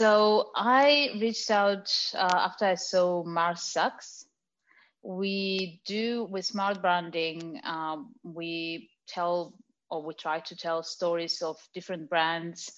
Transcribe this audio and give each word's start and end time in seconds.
So 0.00 0.50
I 0.56 1.10
reached 1.20 1.50
out 1.50 1.92
uh, 2.14 2.26
after 2.32 2.64
I 2.64 2.76
saw 2.76 3.22
Mars 3.22 3.60
Sucks. 3.60 4.24
We 5.02 5.82
do 5.84 6.26
with 6.30 6.46
smart 6.46 6.80
branding, 6.80 7.60
um, 7.64 8.14
we 8.22 8.88
tell 9.06 9.52
or 9.90 10.02
we 10.02 10.14
try 10.14 10.40
to 10.40 10.56
tell 10.56 10.82
stories 10.82 11.42
of 11.42 11.58
different 11.74 12.08
brands 12.08 12.72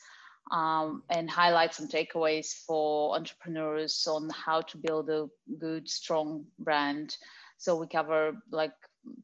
um, 0.50 1.04
and 1.10 1.30
highlight 1.30 1.74
some 1.74 1.86
takeaways 1.86 2.54
for 2.66 3.14
entrepreneurs 3.14 4.04
on 4.08 4.28
how 4.30 4.62
to 4.62 4.76
build 4.78 5.08
a 5.08 5.28
good, 5.60 5.88
strong 5.88 6.44
brand. 6.58 7.16
So 7.56 7.76
we 7.76 7.86
cover 7.86 8.32
like 8.50 8.74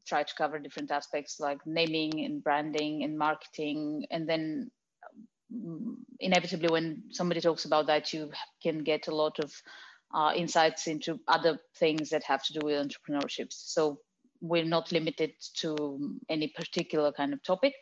try 0.07 0.23
to 0.23 0.35
cover 0.37 0.57
different 0.57 0.89
aspects 0.89 1.37
like 1.41 1.59
naming 1.65 2.23
and 2.23 2.41
branding 2.41 3.03
and 3.03 3.17
marketing, 3.17 4.05
and 4.09 4.25
then 4.25 4.71
inevitably 6.19 6.69
when 6.69 7.03
somebody 7.09 7.41
talks 7.41 7.65
about 7.65 7.87
that 7.87 8.13
you 8.13 8.31
can 8.61 8.83
get 8.83 9.07
a 9.07 9.15
lot 9.15 9.39
of 9.39 9.51
uh, 10.13 10.31
insights 10.35 10.87
into 10.87 11.19
other 11.27 11.57
things 11.77 12.09
that 12.09 12.23
have 12.23 12.43
to 12.43 12.53
do 12.53 12.59
with 12.63 12.87
entrepreneurship 12.87 13.47
so 13.49 13.99
we're 14.41 14.65
not 14.65 14.91
limited 14.91 15.31
to 15.55 16.17
any 16.29 16.47
particular 16.55 17.11
kind 17.11 17.33
of 17.33 17.43
topic 17.43 17.73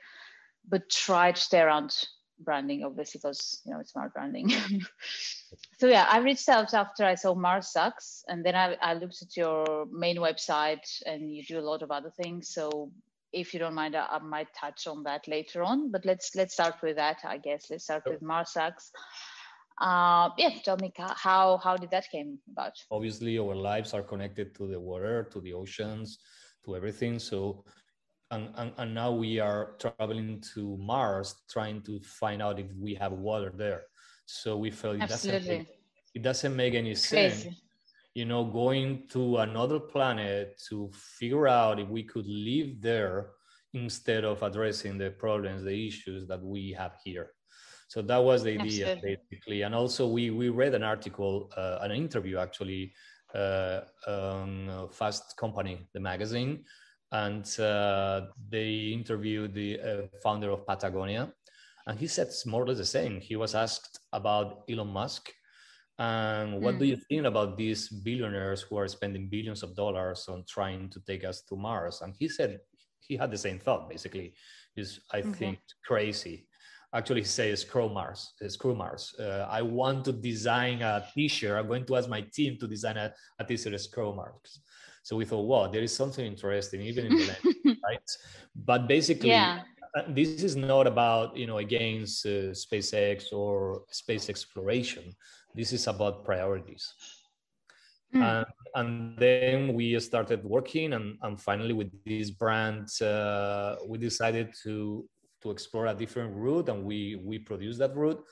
but 0.67 0.89
try 0.89 1.31
to 1.31 1.41
stay 1.41 1.59
around 1.59 1.93
branding 2.39 2.83
obviously 2.83 3.19
because 3.19 3.61
you 3.65 3.73
know 3.73 3.79
it's 3.79 3.91
smart 3.91 4.13
branding. 4.13 4.51
So 5.79 5.87
yeah 5.87 6.07
i 6.11 6.19
reached 6.19 6.49
out 6.49 6.73
after 6.73 7.05
i 7.05 7.15
saw 7.15 7.33
mars 7.33 7.71
sucks 7.71 8.23
and 8.27 8.45
then 8.45 8.53
I, 8.55 8.75
I 8.81 8.95
looked 8.95 9.21
at 9.21 9.37
your 9.37 9.85
main 9.91 10.17
website 10.17 10.85
and 11.05 11.33
you 11.33 11.43
do 11.43 11.59
a 11.59 11.61
lot 11.61 11.83
of 11.83 11.91
other 11.91 12.11
things. 12.21 12.49
So 12.49 12.91
if 13.33 13.53
you 13.53 13.59
don't 13.59 13.73
mind, 13.73 13.95
I, 13.95 14.05
I, 14.05 14.19
might 14.19 14.47
touch 14.59 14.87
on 14.87 15.03
that 15.03 15.27
later 15.27 15.63
on. 15.63 15.91
But 15.91 16.05
let's 16.05 16.35
let's 16.35 16.53
start 16.53 16.75
with 16.81 16.95
that. 16.95 17.19
I 17.25 17.37
guess 17.37 17.67
let's 17.69 17.85
start 17.85 18.03
with 18.07 18.21
Mars 18.21 18.55
Uh, 18.57 20.29
yeah, 20.37 20.49
tell 20.63 20.77
me 20.77 20.91
how 20.97 21.57
how 21.57 21.77
did 21.77 21.91
that 21.91 22.05
came 22.11 22.39
about? 22.51 22.73
Obviously, 22.91 23.37
our 23.37 23.55
lives 23.55 23.93
are 23.93 24.03
connected 24.03 24.55
to 24.55 24.67
the 24.67 24.79
water, 24.79 25.27
to 25.31 25.41
the 25.41 25.53
oceans, 25.53 26.19
to 26.65 26.75
everything. 26.75 27.19
So, 27.19 27.63
and, 28.31 28.49
and, 28.55 28.73
and 28.77 28.93
now 28.93 29.11
we 29.11 29.39
are 29.39 29.75
traveling 29.79 30.41
to 30.53 30.77
Mars, 30.77 31.35
trying 31.49 31.81
to 31.83 31.99
find 31.99 32.41
out 32.41 32.59
if 32.59 32.67
we 32.79 32.95
have 32.95 33.11
water 33.11 33.53
there. 33.55 33.83
So 34.25 34.57
we 34.57 34.71
felt 34.71 34.95
it 34.95 35.07
doesn't 35.07 35.47
make, 35.47 35.67
it 36.13 36.21
doesn't 36.21 36.55
make 36.55 36.73
any 36.73 36.95
Crazy. 36.95 37.29
sense 37.39 37.47
you 38.17 38.25
know, 38.25 38.43
going 38.43 39.03
to 39.07 39.37
another 39.37 39.79
planet 39.79 40.59
to 40.67 40.89
figure 41.19 41.47
out 41.47 41.79
if 41.79 41.87
we 41.87 42.01
could 42.01 42.25
live 42.25 42.81
there 42.81 43.17
instead 43.75 44.23
of 44.25 44.41
addressing 44.41 44.97
the 44.97 45.11
problems, 45.11 45.63
the 45.63 45.87
issues 45.87 46.27
that 46.27 46.41
we 46.41 46.71
have 46.71 46.93
here. 47.05 47.27
So 47.87 48.01
that 48.01 48.17
was 48.17 48.41
the 48.41 48.53
idea 48.59 48.93
Absolutely. 48.93 49.17
basically. 49.29 49.61
And 49.61 49.75
also 49.75 50.07
we, 50.07 50.31
we 50.31 50.49
read 50.49 50.73
an 50.73 50.81
article, 50.81 51.51
uh, 51.55 51.77
an 51.81 51.91
interview 51.91 52.39
actually, 52.39 52.91
uh, 53.35 53.81
on 54.07 54.89
Fast 54.91 55.37
Company, 55.37 55.87
the 55.93 55.99
magazine, 55.99 56.65
and 57.11 57.45
uh, 57.59 58.21
they 58.49 58.93
interviewed 58.97 59.53
the 59.53 59.79
uh, 59.79 60.01
founder 60.23 60.49
of 60.49 60.65
Patagonia. 60.65 61.31
And 61.85 61.99
he 61.99 62.07
said 62.07 62.29
more 62.47 62.63
or 62.63 62.67
less 62.69 62.79
the 62.79 62.85
same. 62.85 63.21
He 63.21 63.35
was 63.35 63.53
asked 63.53 63.99
about 64.11 64.63
Elon 64.67 64.87
Musk 64.87 65.29
and 65.99 66.61
what 66.61 66.75
mm. 66.75 66.79
do 66.79 66.85
you 66.85 66.97
think 66.97 67.25
about 67.25 67.57
these 67.57 67.89
billionaires 67.89 68.61
who 68.61 68.77
are 68.77 68.87
spending 68.87 69.27
billions 69.27 69.63
of 69.63 69.75
dollars 69.75 70.27
on 70.29 70.43
trying 70.47 70.89
to 70.89 70.99
take 71.01 71.23
us 71.23 71.41
to 71.49 71.55
Mars? 71.55 72.01
And 72.01 72.13
he 72.19 72.29
said 72.29 72.59
he 72.99 73.17
had 73.17 73.31
the 73.31 73.37
same 73.37 73.57
thought 73.59 73.89
basically. 73.89 74.33
Is 74.75 74.99
I 75.11 75.19
okay. 75.19 75.31
think 75.31 75.59
crazy. 75.83 76.47
Actually, 76.93 77.21
he 77.21 77.27
says 77.27 77.61
screw 77.61 77.89
Mars. 77.89 78.33
Screw 78.47 78.75
Mars. 78.75 79.13
Uh, 79.19 79.47
I 79.49 79.63
want 79.63 80.05
to 80.05 80.11
design 80.11 80.81
a 80.83 81.03
T-shirt. 81.13 81.57
I'm 81.57 81.67
going 81.67 81.85
to 81.85 81.95
ask 81.95 82.07
my 82.07 82.21
team 82.21 82.57
to 82.59 82.67
design 82.67 82.97
a, 82.97 83.11
a 83.39 83.43
T-shirt 83.43 83.79
screw 83.81 84.15
Mars. 84.15 84.61
So 85.01 85.15
we 85.15 85.25
thought, 85.25 85.41
wow, 85.41 85.67
there 85.67 85.81
is 85.81 85.95
something 85.95 86.25
interesting 86.25 86.81
even 86.81 87.07
in 87.07 87.17
the 87.17 87.25
land, 87.25 87.77
right? 87.83 88.09
But 88.55 88.87
basically, 88.87 89.29
yeah. 89.29 89.61
Uh, 89.95 90.03
this 90.09 90.43
is 90.43 90.55
not 90.55 90.85
about 90.85 91.35
you 91.35 91.47
know 91.47 91.57
against 91.57 92.25
uh, 92.25 92.51
SpaceX 92.51 93.31
or 93.31 93.83
space 93.89 94.29
exploration 94.29 95.15
this 95.57 95.73
is 95.73 95.87
about 95.87 96.23
priorities. 96.23 96.93
Mm. 98.15 98.21
And, 98.21 98.45
and, 98.75 99.17
then 99.17 99.73
we 99.73 99.99
started 99.99 100.43
working, 100.43 100.93
and, 100.93 101.17
and 101.23 101.41
finally, 101.41 101.73
with 101.73 101.91
this 102.05 102.29
brand, 102.29 102.87
uh, 103.01 103.75
we 103.85 103.97
decided 103.97 104.53
to 104.63 105.09
to 105.41 105.51
explore 105.51 105.87
a 105.87 105.93
different 105.93 106.33
route, 106.35 106.69
and 106.69 106.85
we 106.85 107.19
we 107.23 107.37
produced 107.39 107.79
that 107.79 107.95
route. 107.95 108.23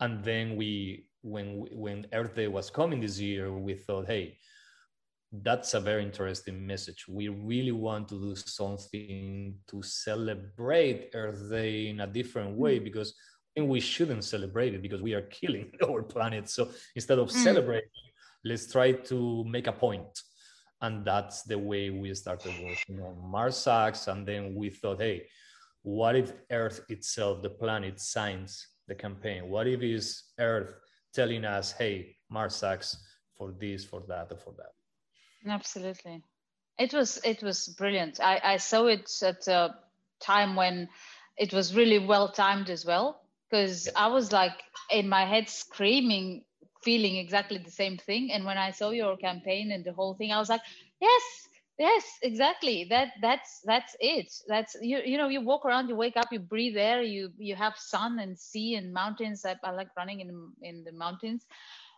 And 0.00 0.24
then 0.24 0.56
we, 0.56 1.06
when 1.22 1.66
when 1.70 2.06
Earth 2.12 2.34
Day 2.34 2.48
was 2.48 2.70
coming 2.70 3.00
this 3.00 3.20
year, 3.20 3.52
we 3.52 3.74
thought, 3.74 4.06
hey, 4.06 4.38
that's 5.32 5.74
a 5.74 5.80
very 5.80 6.02
interesting 6.02 6.66
message. 6.66 7.06
We 7.08 7.28
really 7.28 7.72
want 7.72 8.08
to 8.08 8.20
do 8.20 8.34
something 8.34 9.54
to 9.68 9.82
celebrate 9.82 11.10
Earth 11.14 11.48
Day 11.50 11.88
in 11.88 12.00
a 12.00 12.06
different 12.06 12.56
way 12.56 12.78
hmm. 12.78 12.84
Because 13.54 13.68
we 13.68 13.80
shouldn't 13.80 14.24
celebrate 14.24 14.74
it 14.74 14.82
because 14.82 15.02
we 15.02 15.14
are 15.14 15.22
killing 15.22 15.72
our 15.88 16.02
planet. 16.02 16.48
So 16.48 16.68
instead 16.94 17.18
of 17.18 17.28
mm. 17.28 17.32
celebrating, 17.32 17.90
let's 18.44 18.70
try 18.70 18.92
to 18.92 19.44
make 19.44 19.66
a 19.66 19.72
point. 19.72 20.22
And 20.82 21.04
that's 21.04 21.42
the 21.42 21.58
way 21.58 21.90
we 21.90 22.14
started 22.14 22.54
working 22.62 23.00
on 23.02 23.30
Mars 23.30 23.56
Sucks. 23.56 24.08
And 24.08 24.26
then 24.26 24.54
we 24.54 24.70
thought, 24.70 25.00
hey, 25.00 25.26
what 25.82 26.16
if 26.16 26.32
Earth 26.50 26.80
itself, 26.88 27.42
the 27.42 27.50
planet, 27.50 28.00
signs 28.00 28.66
the 28.88 28.94
campaign? 28.94 29.48
What 29.48 29.66
if 29.66 29.82
is 29.82 30.22
Earth 30.38 30.74
telling 31.12 31.44
us, 31.44 31.72
hey, 31.72 32.16
Mars 32.30 32.54
Sucks 32.54 32.96
for 33.36 33.52
this, 33.58 33.84
for 33.84 34.02
that, 34.08 34.28
or 34.30 34.38
for 34.38 34.54
that? 34.56 34.72
Absolutely. 35.50 36.22
It 36.78 36.94
was 36.94 37.20
it 37.24 37.42
was 37.42 37.68
brilliant. 37.68 38.20
I, 38.20 38.40
I 38.42 38.56
saw 38.56 38.86
it 38.86 39.10
at 39.22 39.46
a 39.48 39.74
time 40.18 40.56
when 40.56 40.88
it 41.36 41.52
was 41.52 41.74
really 41.74 41.98
well 41.98 42.32
timed 42.32 42.70
as 42.70 42.86
well 42.86 43.20
because 43.50 43.88
yeah. 43.88 43.92
I 43.96 44.08
was 44.08 44.32
like 44.32 44.62
in 44.90 45.08
my 45.08 45.24
head 45.24 45.48
screaming, 45.48 46.44
feeling 46.84 47.16
exactly 47.16 47.58
the 47.58 47.70
same 47.70 47.98
thing. 47.98 48.32
And 48.32 48.44
when 48.44 48.58
I 48.58 48.70
saw 48.70 48.90
your 48.90 49.16
campaign 49.16 49.72
and 49.72 49.84
the 49.84 49.92
whole 49.92 50.14
thing, 50.14 50.32
I 50.32 50.38
was 50.38 50.50
like, 50.50 50.62
yes, 51.00 51.22
yes, 51.78 52.04
exactly. 52.22 52.86
That 52.90 53.08
that's 53.22 53.60
that's 53.64 53.96
it. 54.00 54.32
That's 54.48 54.76
you 54.82 55.00
you 55.04 55.18
know 55.18 55.28
you 55.28 55.42
walk 55.42 55.64
around, 55.66 55.88
you 55.88 55.96
wake 55.96 56.16
up, 56.16 56.32
you 56.32 56.40
breathe 56.40 56.76
air, 56.76 57.02
you 57.02 57.30
you 57.38 57.56
have 57.56 57.76
sun 57.76 58.18
and 58.20 58.38
sea 58.38 58.74
and 58.76 58.92
mountains. 58.92 59.44
I, 59.44 59.56
I 59.64 59.72
like 59.72 59.88
running 59.96 60.20
in 60.20 60.52
in 60.62 60.84
the 60.84 60.92
mountains, 60.92 61.46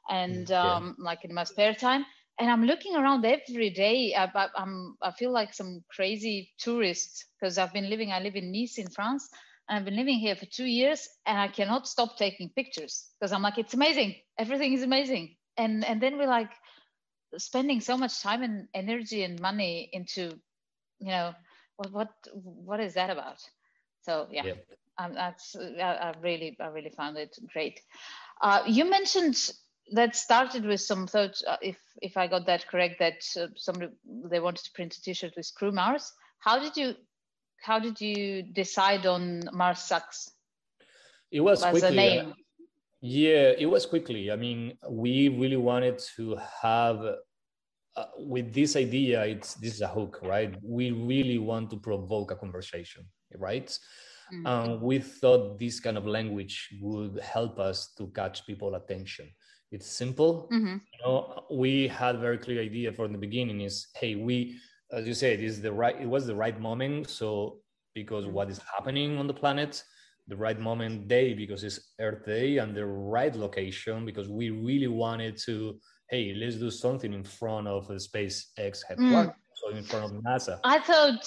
and 0.09 0.51
mm, 0.63 0.83
um, 0.83 0.97
like 0.99 1.25
in 1.25 1.34
my 1.34 1.45
spare 1.45 1.75
time. 1.75 2.05
And 2.39 2.51
I'm 2.51 2.65
looking 2.65 2.97
around 2.97 3.25
every 3.25 3.71
day. 3.71 4.15
I, 4.15 4.25
I, 4.25 4.49
I'm 4.57 4.97
I 5.03 5.11
feel 5.13 5.33
like 5.33 5.53
some 5.55 5.83
crazy 5.95 6.51
tourist 6.59 7.27
because 7.39 7.59
I've 7.59 7.73
been 7.73 7.91
living. 7.91 8.13
I 8.13 8.21
live 8.21 8.37
in 8.37 8.53
Nice 8.53 8.79
in 8.79 8.89
France 8.89 9.29
I've 9.72 9.87
been 9.87 9.97
living 9.97 10.19
here 10.19 10.37
for 10.37 10.44
two 10.44 10.66
years 10.66 11.09
and 11.25 11.38
I 11.38 11.49
cannot 11.49 11.89
stop 11.89 12.19
taking 12.19 12.51
pictures 12.51 13.09
because 13.19 13.33
I'm 13.33 13.41
like, 13.41 13.57
it's 13.57 13.72
amazing. 13.72 14.16
Everything 14.39 14.74
is 14.74 14.83
amazing. 14.83 15.36
And 15.57 15.84
and 15.84 16.01
then 16.01 16.19
we're 16.19 16.27
like 16.27 16.51
spending 17.39 17.80
so 17.80 17.97
much 17.97 18.21
time 18.21 18.42
and 18.42 18.69
energy 18.74 19.22
and 19.22 19.41
money 19.41 19.89
into, 19.92 20.39
you 20.98 21.09
know, 21.09 21.33
what 21.77 21.92
what 21.92 22.09
what 22.33 22.80
is 22.80 22.95
that 22.95 23.09
about? 23.09 23.39
So 24.03 24.28
yeah, 24.30 24.45
yeah. 24.45 24.53
Um, 24.98 25.15
that's 25.15 25.57
I, 25.57 25.80
I, 25.80 26.15
really 26.21 26.54
I 26.60 26.66
really 26.66 26.91
found 26.91 27.16
it 27.16 27.34
great. 27.53 27.80
Uh, 28.42 28.63
you 28.66 28.84
mentioned 28.84 29.53
that 29.92 30.15
started 30.16 30.66
with 30.66 30.83
some 30.83 31.07
thoughts. 31.07 31.42
Uh, 31.47 31.57
if 31.63 31.78
if 32.03 32.19
I 32.19 32.27
got 32.27 32.45
that 32.47 32.69
correct, 32.69 32.98
that 32.98 33.22
uh, 33.41 33.47
somebody 33.57 33.92
they 34.30 34.41
wanted 34.41 34.65
to 34.65 34.72
print 34.74 34.97
a 34.97 35.03
T-shirt 35.03 35.33
with 35.34 35.47
Screw 35.47 35.72
Mars. 35.72 36.13
How 36.41 36.59
did 36.59 36.77
you 36.77 36.95
how 37.62 37.78
did 37.78 38.00
you 38.00 38.42
decide 38.42 39.06
on 39.06 39.42
Mars 39.53 39.80
Sucks? 39.80 40.30
It 41.30 41.41
was 41.41 41.62
as 41.62 41.70
quickly. 41.70 41.88
A 41.88 41.92
name? 41.92 42.34
Yeah, 43.00 43.53
it 43.59 43.66
was 43.66 43.86
quickly. 43.86 44.30
I 44.30 44.36
mean, 44.36 44.76
we 44.88 45.28
really 45.28 45.56
wanted 45.56 46.00
to 46.16 46.38
have 46.62 46.98
uh, 47.97 48.04
with 48.18 48.53
this 48.53 48.76
idea. 48.76 49.24
It's 49.24 49.54
this 49.54 49.74
is 49.74 49.80
a 49.80 49.88
hook, 49.88 50.20
right? 50.22 50.54
We 50.62 50.91
really 50.91 51.38
want 51.38 51.70
to 51.70 51.76
provoke 51.76 52.30
a 52.30 52.36
conversation, 52.36 53.04
right? 53.36 53.66
Mm-hmm. 54.32 54.47
Um, 54.47 54.80
we 54.80 54.98
thought 54.98 55.59
this 55.59 55.80
kind 55.80 55.98
of 55.98 56.06
language 56.06 56.68
would 56.80 57.20
help 57.20 57.59
us 57.59 57.92
to 57.98 58.06
catch 58.09 58.47
people 58.47 58.74
attention 58.76 59.28
It's 59.70 59.86
simple. 59.86 60.48
Mm-hmm. 60.53 60.76
You 60.92 60.98
know, 61.04 61.44
we 61.50 61.88
had 61.88 62.18
very 62.18 62.38
clear 62.38 62.60
idea 62.62 62.92
from 62.92 63.12
the 63.12 63.18
beginning. 63.18 63.62
Is 63.62 63.88
hey, 63.94 64.14
we, 64.14 64.59
as 64.92 65.06
you 65.06 65.15
said, 65.15 65.41
is 65.41 65.60
the 65.60 65.72
right. 65.72 65.97
It 66.00 66.09
was 66.09 66.27
the 66.27 66.34
right 66.34 66.59
moment. 66.60 67.09
So 67.09 67.59
because 67.94 68.24
mm-hmm. 68.24 68.34
what 68.34 68.50
is 68.50 68.60
happening 68.74 69.18
on 69.18 69.27
the 69.27 69.34
planet, 69.34 69.83
the 70.28 70.36
right 70.36 70.59
moment 70.59 71.09
day 71.09 71.34
because 71.34 71.65
it's 71.65 71.80
Earth 72.00 72.24
Day, 72.24 72.59
and 72.59 72.74
the 72.74 72.86
right 72.86 73.34
location 73.34 74.04
because 74.04 74.28
we 74.28 74.50
really 74.50 74.89
wanted 74.89 75.36
to. 75.47 75.78
Hey, 76.10 76.34
let's 76.36 76.56
do 76.56 76.71
something 76.71 77.12
in 77.15 77.24
front 77.24 77.66
of 77.66 77.89
the 77.89 77.94
SpaceX 77.94 78.80
headquarters, 78.86 79.33
mm. 79.33 79.34
so 79.54 79.74
in 79.74 79.83
front 79.83 80.04
of 80.04 80.10
NASA. 80.22 80.60
I 80.62 80.78
thought, 80.78 81.27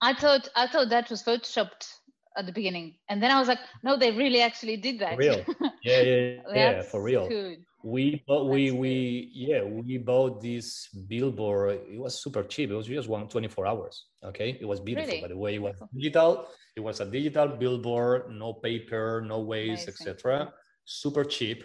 I 0.00 0.14
thought, 0.14 0.48
I 0.54 0.68
thought 0.68 0.90
that 0.90 1.10
was 1.10 1.24
photoshopped 1.24 1.88
at 2.36 2.46
the 2.46 2.52
beginning, 2.52 2.94
and 3.08 3.20
then 3.20 3.32
I 3.32 3.40
was 3.40 3.48
like, 3.48 3.58
no, 3.82 3.96
they 3.96 4.12
really 4.12 4.40
actually 4.40 4.76
did 4.76 5.00
that. 5.00 5.14
For 5.14 5.18
real, 5.18 5.44
yeah, 5.82 6.00
yeah, 6.02 6.36
yeah, 6.54 6.82
for 6.82 7.02
real. 7.02 7.28
Good 7.28 7.64
we 7.84 8.22
bought 8.26 8.48
we 8.48 8.70
we 8.70 9.30
yeah 9.34 9.62
we 9.62 9.98
bought 9.98 10.40
this 10.40 10.88
billboard. 11.08 11.80
It 11.90 11.98
was 11.98 12.20
super 12.22 12.42
cheap. 12.42 12.70
It 12.70 12.74
was 12.74 12.86
just 12.86 13.08
one 13.08 13.28
24 13.28 13.66
hours 13.66 14.06
okay? 14.24 14.56
It 14.60 14.64
was 14.64 14.80
beautiful 14.80 15.08
really? 15.08 15.22
by 15.22 15.28
the 15.28 15.36
way. 15.36 15.56
It 15.56 15.62
was 15.62 15.76
digital. 15.94 16.46
It 16.76 16.80
was 16.80 17.00
a 17.00 17.04
digital 17.04 17.48
billboard 17.48 18.30
no 18.30 18.54
paper 18.54 19.24
no 19.26 19.40
waste 19.40 19.88
etc 19.88 20.52
super 20.84 21.24
cheap. 21.24 21.64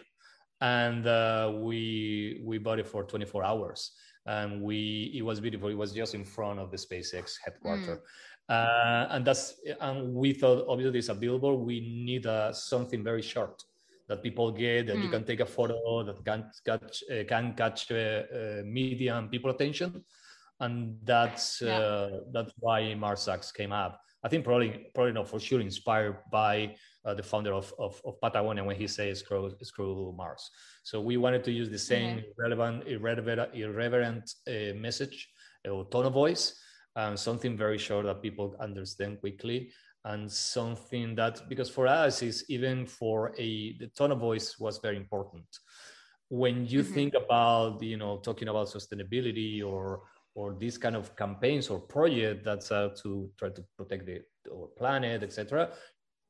And 0.62 1.06
uh, 1.06 1.54
we 1.56 2.42
we 2.44 2.58
bought 2.58 2.80
it 2.80 2.88
for 2.88 3.04
24 3.04 3.44
hours. 3.44 3.92
And 4.26 4.62
we 4.62 5.14
it 5.16 5.22
was 5.22 5.40
beautiful. 5.40 5.70
It 5.70 5.78
was 5.78 5.94
just 5.94 6.16
in 6.16 6.26
front 6.26 6.60
of 6.60 6.72
the 6.72 6.78
spacex 6.78 7.36
headquarters. 7.44 8.00
Mm. 8.00 8.02
uh, 8.50 9.08
and 9.12 9.26
that's 9.26 9.56
and 9.82 10.14
we 10.14 10.34
thought 10.34 10.66
obviously 10.68 11.00
it's 11.00 11.10
a 11.10 11.16
billboard. 11.16 11.60
We 11.60 11.80
need 11.82 12.26
uh, 12.26 12.54
something 12.54 13.04
very 13.04 13.22
short 13.22 13.64
that 14.08 14.24
people 14.24 14.52
get 14.52 14.88
that 14.88 14.96
mm. 14.96 15.02
you 15.02 15.06
hmm. 15.08 15.14
can 15.14 15.24
take 15.24 15.40
a 15.40 15.46
photo 15.46 16.04
that 16.04 16.24
can 16.24 16.50
catch 16.66 17.04
uh, 17.12 17.24
can 17.28 17.54
catch 17.54 17.92
uh, 17.92 18.24
media 18.64 19.16
and 19.18 19.30
people 19.30 19.52
attention 19.52 20.04
and 20.60 20.98
that's 21.04 21.62
yeah. 21.62 21.78
Uh, 21.78 22.10
that's 22.32 22.54
why 22.60 22.94
mars 22.96 23.22
sucks 23.22 23.52
came 23.52 23.72
up 23.72 24.02
i 24.24 24.28
think 24.30 24.44
probably 24.44 24.88
probably 24.94 25.14
not 25.14 25.28
for 25.28 25.40
sure 25.40 25.62
inspired 25.62 26.18
by 26.32 26.74
uh, 27.06 27.14
the 27.14 27.24
founder 27.24 27.54
of, 27.54 27.74
of, 27.80 28.02
of, 28.06 28.20
patagonia 28.20 28.64
when 28.64 28.76
he 28.76 28.88
says 28.88 29.20
screw, 29.20 29.52
screw 29.62 30.14
mars 30.18 30.50
so 30.84 31.00
we 31.00 31.18
wanted 31.18 31.44
to 31.44 31.52
use 31.52 31.70
the 31.70 31.78
same 31.78 32.18
mm-hmm. 32.18 32.42
relevant 32.42 32.88
irreverent, 32.88 33.54
irreverent 33.54 34.34
uh, 34.48 34.74
message 34.76 35.30
or 35.70 35.86
tone 35.90 36.06
of 36.06 36.14
voice 36.14 36.60
and 36.96 37.18
something 37.20 37.56
very 37.56 37.78
short 37.78 38.06
that 38.06 38.22
people 38.22 38.56
understand 38.60 39.20
quickly 39.20 39.70
and 40.08 40.32
something 40.32 41.16
that 41.16 41.48
because 41.50 41.70
for 41.70 41.86
us 41.86 42.22
is 42.22 42.46
even 42.50 42.86
for 42.86 43.34
a 43.38 43.78
the 43.80 43.88
tone 43.88 44.12
of 44.12 44.20
voice 44.20 44.58
was 44.58 44.80
very 44.80 44.96
important 44.96 45.46
when 46.30 46.66
you 46.66 46.82
mm-hmm. 46.82 46.94
think 46.94 47.14
about 47.14 47.82
you 47.82 47.98
know 47.98 48.18
talking 48.18 48.48
about 48.48 48.68
sustainability 48.68 49.64
or 49.64 50.02
or 50.36 50.54
these 50.54 50.78
kind 50.78 50.96
of 50.96 51.16
campaigns 51.16 51.70
or 51.70 51.80
project 51.80 52.46
that's 52.46 52.72
out 52.72 52.96
to 52.96 53.30
try 53.38 53.50
to 53.50 53.64
protect 53.78 54.06
the 54.06 54.22
our 54.54 54.68
planet 54.78 55.24
etc 55.24 55.70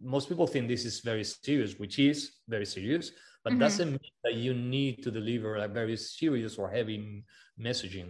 most 0.02 0.28
people 0.30 0.48
think 0.48 0.68
this 0.68 0.86
is 0.86 1.02
very 1.02 1.24
serious 1.24 1.78
which 1.78 2.00
is 2.00 2.32
very 2.48 2.66
serious 2.66 3.12
but 3.44 3.52
mm-hmm. 3.52 3.60
doesn't 3.60 3.92
mean 3.92 4.16
that 4.24 4.36
you 4.36 4.54
need 4.54 5.04
to 5.04 5.12
deliver 5.12 5.56
a 5.58 5.68
very 5.68 5.98
serious 5.98 6.58
or 6.58 6.70
heavy 6.70 7.24
messaging 7.60 8.10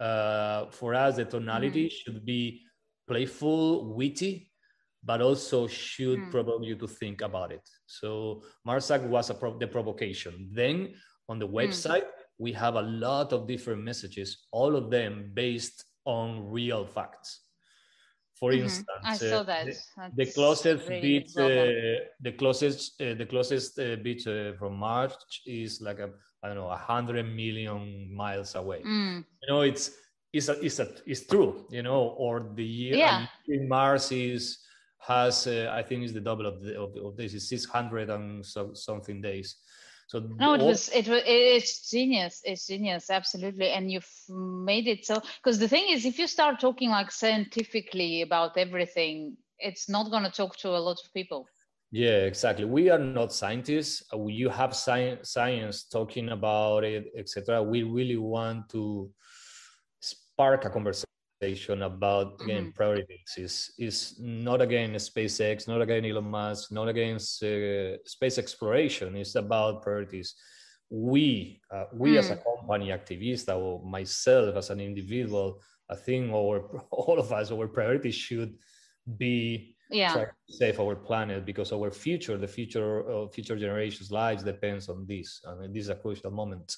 uh, 0.00 0.66
for 0.70 0.94
us 0.94 1.16
the 1.16 1.24
tonality 1.24 1.86
mm-hmm. 1.86 2.12
should 2.12 2.26
be 2.26 2.62
playful 3.06 3.94
witty 3.94 4.50
but 5.04 5.20
also 5.20 5.66
should 5.66 6.18
mm. 6.18 6.30
provoke 6.30 6.64
you 6.64 6.76
to 6.76 6.86
think 6.86 7.20
about 7.20 7.52
it. 7.52 7.60
So 7.86 8.42
Mars 8.64 8.86
Sucks 8.86 9.04
was 9.04 9.30
a 9.30 9.34
pro- 9.34 9.58
the 9.58 9.66
provocation. 9.66 10.48
Then 10.52 10.94
on 11.28 11.38
the 11.38 11.46
hmm. 11.46 11.56
website, 11.56 12.04
mm. 12.04 12.38
we 12.38 12.52
have 12.52 12.74
a 12.74 12.82
lot 12.82 13.32
of 13.32 13.46
different 13.46 13.82
messages, 13.82 14.46
all 14.50 14.76
of 14.76 14.90
them 14.90 15.30
based 15.34 15.84
on 16.04 16.48
real 16.50 16.86
facts. 16.86 17.40
For 18.34 18.50
mm-hmm. 18.50 18.64
instance, 18.64 19.04
I 19.04 19.16
saw 19.16 19.40
uh, 19.40 19.42
that. 19.44 19.66
The, 19.66 20.24
the, 20.24 20.32
closest 20.32 20.88
really 20.88 21.20
bit, 21.20 21.30
uh, 21.36 22.04
the 22.20 22.32
closest, 22.32 23.00
uh, 23.00 23.14
the 23.14 23.26
closest 23.26 23.78
uh, 23.78 23.96
bit 23.96 24.26
uh, 24.26 24.56
from 24.58 24.74
Mars 24.74 25.16
is 25.46 25.80
like 25.80 26.00
a, 26.00 26.10
I 26.42 26.48
don't 26.48 26.56
know, 26.56 26.68
a 26.68 26.76
hundred 26.76 27.24
million 27.24 28.12
miles 28.12 28.56
away. 28.56 28.82
Mm. 28.82 29.24
You 29.42 29.48
know, 29.48 29.60
it's 29.60 29.92
it's 30.32 30.48
a, 30.48 30.60
it's 30.60 30.80
a, 30.80 30.88
it's 31.06 31.26
true. 31.26 31.64
You 31.70 31.84
know, 31.84 32.08
or 32.18 32.50
the 32.54 32.64
year 32.64 32.96
yeah. 32.96 33.26
Mars 33.48 34.10
is 34.10 34.58
has 35.06 35.46
uh, 35.46 35.70
I 35.72 35.82
think 35.82 36.04
is 36.04 36.12
the 36.12 36.20
double 36.20 36.46
of, 36.46 36.62
the, 36.62 36.80
of, 36.80 36.96
of 36.96 37.16
this 37.16 37.34
is 37.34 37.48
600 37.48 38.10
and 38.10 38.44
so, 38.44 38.72
something 38.74 39.20
days. 39.20 39.56
So 40.06 40.20
no, 40.38 40.54
it 40.54 40.60
all- 40.60 40.68
was 40.68 40.88
it 40.90 41.08
was 41.08 41.22
it's 41.24 41.90
genius. 41.90 42.42
It's 42.44 42.66
genius, 42.66 43.10
absolutely. 43.10 43.70
And 43.70 43.90
you've 43.90 44.10
made 44.28 44.86
it 44.86 45.04
so 45.04 45.20
because 45.42 45.58
the 45.58 45.68
thing 45.68 45.86
is, 45.90 46.04
if 46.04 46.18
you 46.18 46.26
start 46.26 46.60
talking 46.60 46.90
like 46.90 47.10
scientifically 47.10 48.22
about 48.22 48.56
everything, 48.56 49.36
it's 49.58 49.88
not 49.88 50.10
going 50.10 50.24
to 50.24 50.30
talk 50.30 50.56
to 50.58 50.68
a 50.70 50.78
lot 50.78 50.98
of 51.04 51.12
people. 51.14 51.46
Yeah, 51.90 52.24
exactly. 52.26 52.64
We 52.64 52.90
are 52.90 52.98
not 52.98 53.32
scientists. 53.32 54.02
You 54.12 54.48
have 54.48 54.74
science, 54.74 55.30
science 55.30 55.84
talking 55.84 56.30
about 56.30 56.82
it, 56.82 57.12
etc. 57.16 57.62
We 57.62 57.84
really 57.84 58.16
want 58.16 58.68
to 58.70 59.10
spark 60.00 60.64
a 60.64 60.70
conversation 60.70 61.13
about 61.42 62.40
again 62.42 62.64
mm-hmm. 62.64 62.70
priorities 62.70 63.34
is 63.36 63.72
is 63.78 64.16
not 64.18 64.60
again 64.60 64.94
SpaceX, 64.94 65.68
not 65.68 65.82
again 65.82 66.04
Elon 66.04 66.30
Musk, 66.30 66.72
not 66.72 66.88
against 66.88 67.42
uh, 67.42 67.96
space 68.04 68.38
exploration. 68.38 69.16
It's 69.16 69.34
about 69.34 69.82
priorities. 69.82 70.34
We 70.90 71.60
uh, 71.70 71.86
we 71.92 72.12
mm. 72.12 72.18
as 72.18 72.30
a 72.30 72.36
mm. 72.36 72.44
company 72.44 72.88
Activista, 72.88 73.56
or 73.56 73.84
myself 73.84 74.56
as 74.56 74.70
an 74.70 74.80
individual, 74.80 75.60
I 75.90 75.96
think 75.96 76.32
our 76.32 76.56
all 76.90 77.18
of 77.18 77.32
us 77.32 77.50
our 77.50 77.68
priorities 77.68 78.14
should 78.14 78.54
be 79.18 79.76
yeah. 79.90 80.12
try 80.12 80.24
to 80.24 80.52
save 80.60 80.80
our 80.80 80.96
planet 80.96 81.44
because 81.44 81.72
our 81.72 81.90
future, 81.90 82.38
the 82.38 82.48
future 82.48 83.00
of 83.08 83.34
future 83.34 83.56
generations' 83.56 84.10
lives 84.10 84.42
depends 84.42 84.88
on 84.88 85.06
this. 85.06 85.40
I 85.46 85.54
mean, 85.54 85.72
this 85.72 85.84
is 85.84 85.90
a 85.90 85.94
crucial 85.94 86.30
moment. 86.30 86.76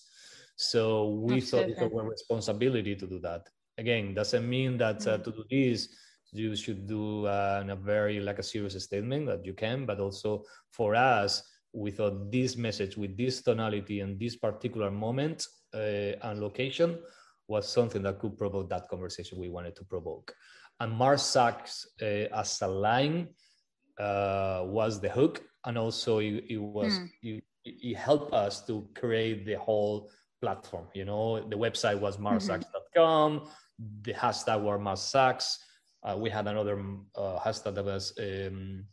So 0.56 1.10
we 1.10 1.36
Absolutely. 1.36 1.74
thought 1.74 1.84
it's 1.84 1.94
our 1.94 2.08
responsibility 2.08 2.96
to 2.96 3.06
do 3.06 3.18
that 3.20 3.42
again 3.78 4.14
doesn't 4.14 4.48
mean 4.48 4.76
that 4.78 5.06
uh, 5.06 5.18
mm. 5.18 5.24
to 5.24 5.30
do 5.32 5.44
this 5.50 5.88
you 6.32 6.56
should 6.56 6.86
do 6.86 7.26
uh, 7.26 7.64
a 7.66 7.76
very 7.76 8.20
like 8.20 8.38
a 8.38 8.42
serious 8.42 8.82
statement 8.82 9.26
that 9.26 9.44
you 9.44 9.54
can 9.54 9.86
but 9.86 10.00
also 10.00 10.42
for 10.70 10.94
us 10.94 11.42
we 11.72 11.90
thought 11.90 12.30
this 12.30 12.56
message 12.56 12.96
with 12.96 13.16
this 13.16 13.42
tonality 13.42 14.00
and 14.00 14.18
this 14.18 14.36
particular 14.36 14.90
moment 14.90 15.46
uh, 15.74 16.12
and 16.22 16.40
location 16.40 16.98
was 17.48 17.68
something 17.68 18.02
that 18.02 18.18
could 18.18 18.36
provoke 18.36 18.68
that 18.68 18.88
conversation 18.88 19.38
we 19.38 19.48
wanted 19.48 19.76
to 19.76 19.84
provoke 19.84 20.34
and 20.80 20.92
mars 20.92 21.22
sucks 21.22 21.86
uh, 22.02 22.26
as 22.34 22.60
a 22.62 22.66
line 22.66 23.28
uh, 23.98 24.62
was 24.64 25.00
the 25.00 25.08
hook 25.08 25.42
and 25.64 25.78
also 25.78 26.18
it, 26.18 26.44
it 26.48 26.58
was 26.58 26.98
mm. 26.98 27.08
it, 27.22 27.44
it 27.64 27.96
helped 27.96 28.32
us 28.32 28.64
to 28.66 28.88
create 28.94 29.46
the 29.46 29.54
whole 29.54 30.10
platform 30.42 30.86
you 30.92 31.04
know 31.04 31.40
the 31.48 31.56
website 31.56 31.98
was 31.98 32.16
mm-hmm. 32.16 32.26
marssucks.com 32.26 33.40
mm-hmm 33.40 33.50
the 34.02 34.12
hashtag 34.12 34.62
were 34.62 34.78
Mars 34.78 35.02
sucks. 35.02 35.58
Uh, 36.02 36.16
we 36.16 36.30
had 36.30 36.46
another 36.46 36.78
uh, 37.16 37.38
hashtag 37.38 37.74
that 37.74 37.84
was 37.84 38.12
um, 38.18 38.84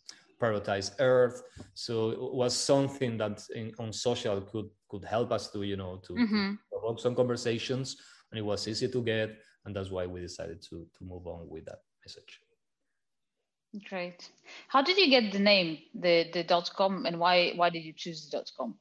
prioritize 0.41 0.91
Earth. 0.99 1.43
So 1.73 2.09
it 2.09 2.33
was 2.33 2.55
something 2.55 3.17
that 3.17 3.41
in, 3.55 3.73
on 3.79 3.93
social 3.93 4.41
could 4.41 4.69
could 4.89 5.05
help 5.05 5.31
us 5.31 5.51
to 5.51 5.63
you 5.63 5.77
know 5.77 5.97
to, 6.05 6.13
mm-hmm. 6.13 6.53
provoke 6.71 6.99
some 6.99 7.15
conversations, 7.15 7.97
and 8.31 8.39
it 8.39 8.43
was 8.43 8.67
easy 8.67 8.87
to 8.87 9.01
get, 9.01 9.37
and 9.65 9.75
that's 9.75 9.89
why 9.89 10.05
we 10.05 10.21
decided 10.21 10.61
to 10.69 10.85
to 10.97 11.03
move 11.03 11.27
on 11.27 11.47
with 11.49 11.65
that 11.65 11.79
message. 12.05 12.39
Great. 13.89 14.29
How 14.67 14.83
did 14.83 14.97
you 14.97 15.09
get 15.09 15.31
the 15.31 15.39
name 15.39 15.79
the 15.95 16.29
the 16.33 16.43
dot 16.43 16.69
com, 16.75 17.05
and 17.05 17.19
why 17.19 17.53
why 17.55 17.69
did 17.69 17.83
you 17.83 17.93
choose 17.93 18.25
the 18.25 18.37
dot 18.37 18.51
com? 18.57 18.75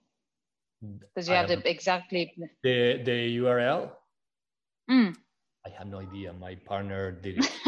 Because 0.82 1.28
you 1.28 1.35
have 1.35 1.49
the 1.49 1.62
exactly 1.71 2.35
the 2.62 3.00
the 3.04 3.38
URL. 3.38 3.90
Mm. 4.90 5.16
I 5.64 5.71
have 5.78 5.87
no 5.87 6.00
idea. 6.00 6.33
My 6.33 6.57
partner 6.57 7.12
did 7.12 7.38
it. 7.38 7.45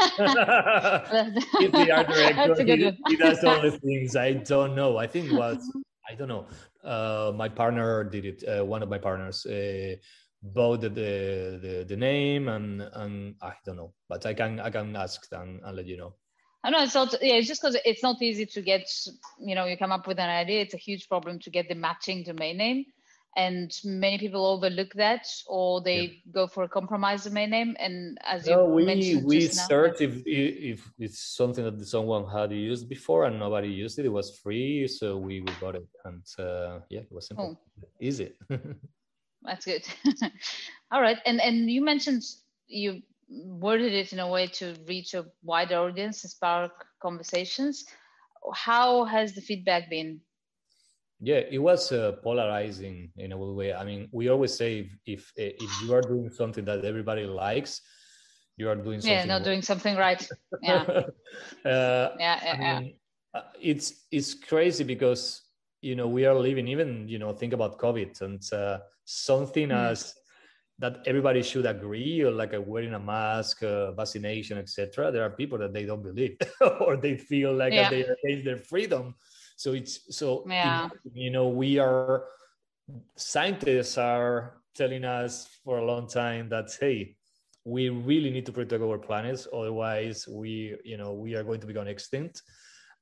He's 1.59 1.71
the 1.71 1.93
art 1.95 2.09
director. 2.09 2.65
He, 2.65 2.97
he, 3.09 3.17
does 3.17 3.45
all 3.45 3.61
the 3.61 3.71
things. 3.85 4.17
I 4.17 4.33
don't 4.33 4.75
know. 4.75 4.97
I 4.97 5.07
think 5.07 5.31
it 5.31 5.33
was, 5.33 5.71
I 6.11 6.15
don't 6.15 6.29
know. 6.29 6.47
Uh, 6.83 7.33
my 7.37 7.49
partner 7.49 8.03
did 8.03 8.25
it. 8.25 8.43
Uh, 8.43 8.65
one 8.65 8.83
of 8.83 8.89
my 8.89 8.99
partners 8.99 9.47
uh, 9.47 9.95
bought 10.43 10.81
the, 10.81 10.89
the, 10.89 11.85
the, 11.89 11.97
name 11.97 12.49
and, 12.49 12.83
and 12.95 13.37
I 13.41 13.53
don't 13.65 13.77
know, 13.77 13.93
but 14.09 14.27
I 14.27 14.35
can, 14.35 14.59
I 14.59 14.71
can 14.71 14.97
ask 14.97 15.27
and, 15.31 15.61
and 15.65 15.77
let 15.77 15.87
you 15.87 15.97
know. 15.97 16.15
I 16.65 16.71
know 16.71 16.83
it's 16.83 16.95
not, 16.95 17.15
yeah, 17.23 17.35
it's 17.35 17.47
just 17.47 17.63
because 17.63 17.77
it's 17.85 18.03
not 18.03 18.21
easy 18.21 18.47
to 18.47 18.61
get, 18.61 18.91
you 19.39 19.55
know, 19.55 19.67
you 19.67 19.77
come 19.77 19.93
up 19.93 20.09
with 20.09 20.19
an 20.19 20.31
idea. 20.31 20.63
It's 20.63 20.75
a 20.75 20.79
huge 20.79 21.09
problem 21.09 21.39
to 21.41 21.51
get 21.51 21.69
the 21.69 21.75
matching 21.77 22.25
domain 22.25 22.57
name 22.57 22.87
and 23.37 23.73
many 23.85 24.19
people 24.19 24.47
overlook 24.47 24.93
that 24.95 25.27
or 25.47 25.81
they 25.83 26.01
yeah. 26.01 26.33
go 26.33 26.47
for 26.47 26.65
a 26.65 26.69
compromise 26.69 27.25
domain 27.25 27.51
name. 27.51 27.77
And 27.79 28.19
as 28.25 28.47
no, 28.47 28.67
you 28.67 28.75
we 28.75 28.85
mentioned 28.85 29.25
we 29.25 29.49
search 29.49 30.01
if 30.01 30.23
if 30.27 30.89
it's 30.99 31.19
something 31.37 31.65
that 31.65 31.85
someone 31.87 32.29
had 32.29 32.53
used 32.53 32.89
before 32.89 33.25
and 33.25 33.39
nobody 33.39 33.69
used 33.69 33.99
it 33.99 34.07
it 34.07 34.13
was 34.13 34.39
free 34.39 34.87
so 34.87 35.17
we, 35.17 35.41
we 35.41 35.53
got 35.61 35.75
it. 35.75 35.87
And 36.05 36.23
uh, 36.39 36.81
yeah 36.91 37.01
it 37.01 37.13
was 37.13 37.27
simple. 37.27 37.59
Oh. 37.59 37.89
easy. 38.01 38.33
That's 39.43 39.65
good. 39.65 39.85
All 40.91 41.03
right. 41.03 41.19
And 41.27 41.41
and 41.41 41.71
you 41.71 41.85
mentioned 41.85 42.23
you 42.69 43.03
worded 43.29 43.93
it 43.93 44.13
in 44.13 44.21
a 44.21 44.29
way 44.29 44.47
to 44.47 44.77
reach 44.87 45.15
a 45.15 45.27
wider 45.43 45.79
audience 45.79 46.23
and 46.23 46.31
spark 46.31 46.73
conversations. 47.03 47.85
How 48.55 49.05
has 49.05 49.35
the 49.35 49.41
feedback 49.41 49.91
been 49.91 50.21
yeah, 51.25 51.41
it 51.51 51.59
was 51.59 51.91
uh, 51.91 52.13
polarizing 52.23 53.11
in 53.17 53.33
a 53.33 53.39
way. 53.39 53.73
I 53.73 53.83
mean, 53.85 54.09
we 54.13 54.29
always 54.29 54.55
say 54.55 54.91
if, 55.07 55.33
if 55.37 55.63
if 55.63 55.71
you 55.83 55.95
are 55.95 56.03
doing 56.03 56.31
something 56.31 56.65
that 56.67 56.85
everybody 56.85 57.25
likes, 57.25 57.81
you 58.57 58.69
are 58.69 58.77
doing 58.77 59.01
something. 59.01 59.17
Yeah, 59.17 59.25
not 59.25 59.43
doing 59.43 59.63
something 59.63 59.97
right. 59.97 60.21
Yeah. 60.63 60.83
uh, 60.83 61.05
yeah, 61.65 62.11
yeah, 62.19 62.53
I 62.53 62.81
mean, 62.81 62.95
uh, 63.33 63.43
it's 63.61 64.05
it's 64.13 64.35
crazy 64.35 64.85
because 64.85 65.43
you 65.81 65.97
know 65.97 66.09
we 66.09 66.27
are 66.27 66.35
living 66.35 66.69
even 66.69 67.09
you 67.09 67.19
know 67.19 67.33
think 67.33 67.53
about 67.55 67.79
COVID 67.79 68.21
and 68.21 68.43
uh, 68.53 68.79
something 69.05 69.69
mm. 69.69 69.91
as 69.91 70.15
that 70.79 71.01
everybody 71.07 71.43
should 71.43 71.67
agree 71.67 72.23
or 72.23 72.33
like 72.33 72.53
a 72.53 72.61
wearing 72.61 72.95
a 72.95 72.99
mask 72.99 73.63
uh, 73.63 73.93
vaccination 73.93 74.59
etc 74.59 75.13
there 75.13 75.23
are 75.23 75.31
people 75.31 75.57
that 75.59 75.73
they 75.73 75.85
don't 75.85 76.03
believe 76.03 76.37
or 76.81 76.97
they 76.97 77.17
feel 77.17 77.55
like 77.55 77.73
yeah. 77.73 77.89
they 77.91 78.03
are 78.05 78.17
against 78.25 78.45
their 78.45 78.59
freedom 78.59 79.15
so 79.57 79.73
it's 79.73 80.17
so 80.17 80.45
yeah. 80.49 80.89
you 81.13 81.31
know 81.31 81.49
we 81.49 81.79
are 81.79 82.25
scientists 83.17 83.97
are 83.97 84.55
telling 84.75 85.05
us 85.05 85.49
for 85.65 85.79
a 85.79 85.85
long 85.85 86.07
time 86.07 86.49
that 86.49 86.71
hey 86.81 87.15
we 87.65 87.89
really 87.89 88.31
need 88.31 88.45
to 88.45 88.53
protect 88.53 88.83
our 88.83 88.99
planets 88.99 89.47
otherwise 89.53 90.29
we 90.29 90.77
you 90.85 90.97
know 90.97 91.13
we 91.13 91.35
are 91.35 91.45
going 91.45 91.61
to 91.61 91.67
become 91.67 91.87
extinct 91.87 92.43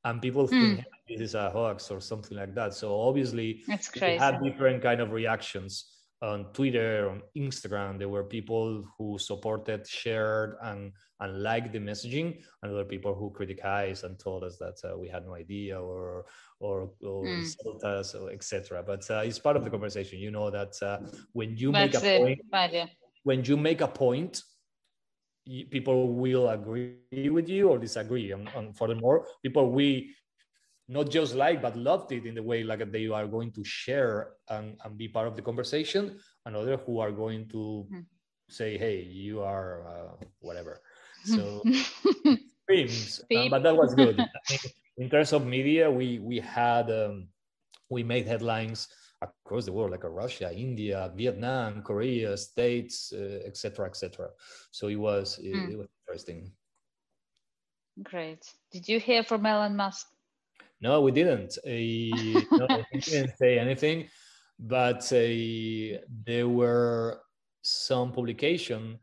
and 0.04 0.20
people 0.20 0.46
think 0.46 0.80
mm. 0.80 0.84
hey, 1.06 1.16
this 1.16 1.30
is 1.30 1.34
a 1.34 1.50
hoax 1.50 1.90
or 1.90 2.00
something 2.00 2.36
like 2.36 2.54
that 2.54 2.74
so 2.74 3.00
obviously 3.00 3.62
it's 3.68 3.88
crazy. 3.88 4.18
have 4.18 4.42
different 4.42 4.82
kind 4.82 5.00
of 5.00 5.10
reactions 5.10 6.01
on 6.22 6.46
Twitter, 6.52 7.10
on 7.10 7.22
Instagram, 7.36 7.98
there 7.98 8.08
were 8.08 8.24
people 8.24 8.84
who 8.96 9.18
supported, 9.18 9.86
shared, 9.86 10.56
and 10.62 10.92
and 11.20 11.42
liked 11.42 11.72
the 11.72 11.78
messaging, 11.78 12.40
and 12.62 12.72
other 12.72 12.84
people 12.84 13.14
who 13.14 13.30
criticized 13.30 14.02
and 14.04 14.18
told 14.18 14.42
us 14.42 14.56
that 14.58 14.76
uh, 14.84 14.98
we 14.98 15.08
had 15.08 15.24
no 15.26 15.34
idea 15.34 15.80
or 15.80 16.24
or, 16.60 16.90
or 17.04 17.24
mm. 17.24 17.38
insult 17.38 17.82
us, 17.84 18.14
or 18.14 18.30
etc. 18.30 18.82
But 18.86 19.08
uh, 19.10 19.22
it's 19.24 19.38
part 19.38 19.56
of 19.56 19.64
the 19.64 19.70
conversation. 19.70 20.18
You 20.18 20.30
know 20.30 20.50
that 20.50 20.74
uh, 20.82 20.98
when 21.32 21.56
you 21.56 21.72
That's 21.72 22.02
make 22.02 22.04
a 22.04 22.18
point, 22.18 22.72
yeah. 22.72 22.86
when 23.24 23.44
you 23.44 23.56
make 23.56 23.80
a 23.80 23.88
point, 23.88 24.42
people 25.70 26.14
will 26.14 26.48
agree 26.50 27.28
with 27.30 27.48
you 27.48 27.68
or 27.68 27.78
disagree. 27.78 28.30
And, 28.32 28.48
and 28.54 28.76
furthermore, 28.76 29.26
people 29.42 29.70
we 29.70 30.14
not 30.92 31.10
just 31.10 31.34
like 31.34 31.62
but 31.62 31.76
loved 31.76 32.12
it 32.12 32.26
in 32.26 32.34
the 32.34 32.42
way 32.42 32.62
like 32.62 32.84
they 32.92 33.06
are 33.08 33.26
going 33.26 33.50
to 33.52 33.64
share 33.64 34.32
and, 34.50 34.76
and 34.84 34.98
be 34.98 35.08
part 35.08 35.26
of 35.26 35.36
the 35.36 35.42
conversation 35.42 36.18
and 36.44 36.54
other 36.54 36.76
who 36.76 37.00
are 37.00 37.10
going 37.10 37.48
to 37.48 37.86
mm. 37.90 38.04
say 38.48 38.76
hey 38.76 39.00
you 39.00 39.40
are 39.40 39.86
uh, 39.86 40.24
whatever. 40.40 40.80
So 41.24 41.62
streams 42.64 43.22
um, 43.36 43.48
but 43.48 43.62
that 43.62 43.76
was 43.76 43.94
good. 43.94 44.18
In 44.98 45.08
terms 45.08 45.32
of 45.32 45.46
media 45.46 45.88
we 45.88 46.18
we 46.18 46.40
had 46.40 46.90
um, 46.90 47.28
we 47.88 48.02
made 48.02 48.26
headlines 48.26 48.88
across 49.22 49.64
the 49.66 49.72
world 49.72 49.92
like 49.92 50.02
russia 50.02 50.50
india 50.52 51.12
vietnam 51.14 51.80
korea 51.82 52.36
states 52.36 53.12
etc 53.12 53.86
uh, 53.86 53.90
etc 53.90 54.26
et 54.26 54.32
so 54.72 54.88
it 54.88 54.96
was 54.96 55.38
it, 55.38 55.54
mm. 55.54 55.70
it 55.72 55.78
was 55.78 55.88
interesting. 56.02 56.50
Great. 58.02 58.42
Did 58.72 58.88
you 58.88 58.98
hear 58.98 59.22
from 59.22 59.44
elon 59.46 59.76
musk 59.76 60.06
no, 60.82 61.00
we 61.00 61.12
didn't. 61.12 61.56
Uh, 61.64 62.50
no, 62.58 62.84
we 62.92 63.00
didn't 63.00 63.36
say 63.36 63.58
anything, 63.58 64.08
but 64.58 65.02
uh, 65.12 65.98
there 66.26 66.48
were 66.48 67.20
some 67.62 68.12
publication 68.12 68.98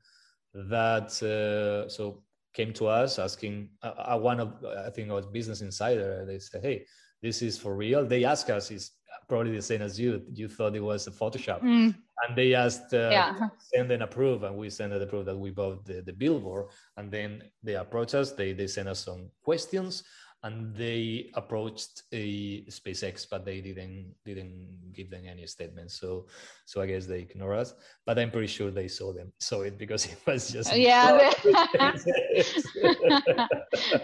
that 0.54 1.12
uh, 1.24 1.88
so 1.90 2.24
came 2.54 2.74
to 2.74 2.88
us 2.88 3.18
asking. 3.18 3.70
Uh, 3.82 4.18
one 4.18 4.40
of 4.40 4.54
I 4.66 4.90
think 4.90 5.10
it 5.10 5.14
was 5.14 5.26
Business 5.26 5.62
Insider. 5.62 6.26
They 6.26 6.40
said, 6.40 6.62
"Hey, 6.62 6.86
this 7.22 7.42
is 7.42 7.58
for 7.58 7.76
real." 7.76 8.06
They 8.06 8.26
asked 8.26 8.50
us, 8.50 8.72
"Is 8.72 8.92
probably 9.30 9.56
the 9.56 9.62
same 9.62 9.82
as 9.82 9.98
you? 9.98 10.22
You 10.34 10.50
thought 10.50 10.76
it 10.76 10.84
was 10.84 11.08
a 11.08 11.12
Photoshop?" 11.12 11.62
Mm. 11.62 11.96
And 12.28 12.38
they 12.38 12.54
asked, 12.54 12.94
uh, 12.94 13.10
yeah. 13.12 13.48
send 13.60 13.92
and 13.94 14.04
approve, 14.04 14.44
and 14.44 14.58
we 14.58 14.70
sent 14.70 14.92
a 14.92 15.02
approve 15.02 15.26
that 15.26 15.38
we 15.38 15.52
bought 15.52 15.86
the, 15.86 16.02
the 16.02 16.12
billboard. 16.12 16.66
And 16.98 17.10
then 17.10 17.44
they 17.64 17.76
approached 17.76 18.14
us. 18.14 18.34
They 18.34 18.52
they 18.52 18.68
sent 18.68 18.90
us 18.90 19.06
some 19.06 19.32
questions 19.42 20.04
and 20.44 20.74
they 20.76 21.30
approached 21.34 22.04
a 22.14 22.62
SpaceX, 22.66 23.28
but 23.30 23.44
they 23.44 23.60
didn't 23.60 24.16
didn't 24.26 24.94
give 24.94 25.10
them 25.10 25.24
any 25.28 25.46
statements. 25.46 26.00
So 26.00 26.28
so 26.66 26.82
I 26.82 26.88
guess 26.88 27.06
they 27.06 27.20
ignore 27.20 27.54
us. 27.54 27.74
But 28.06 28.20
I'm 28.20 28.32
pretty 28.32 28.48
sure 28.48 28.72
they 28.72 28.88
saw 28.88 29.12
them 29.12 29.34
saw 29.40 29.62
it 29.62 29.78
because 29.78 30.06
it 30.06 30.18
was 30.26 30.50
just 30.50 30.74
yeah. 30.76 31.32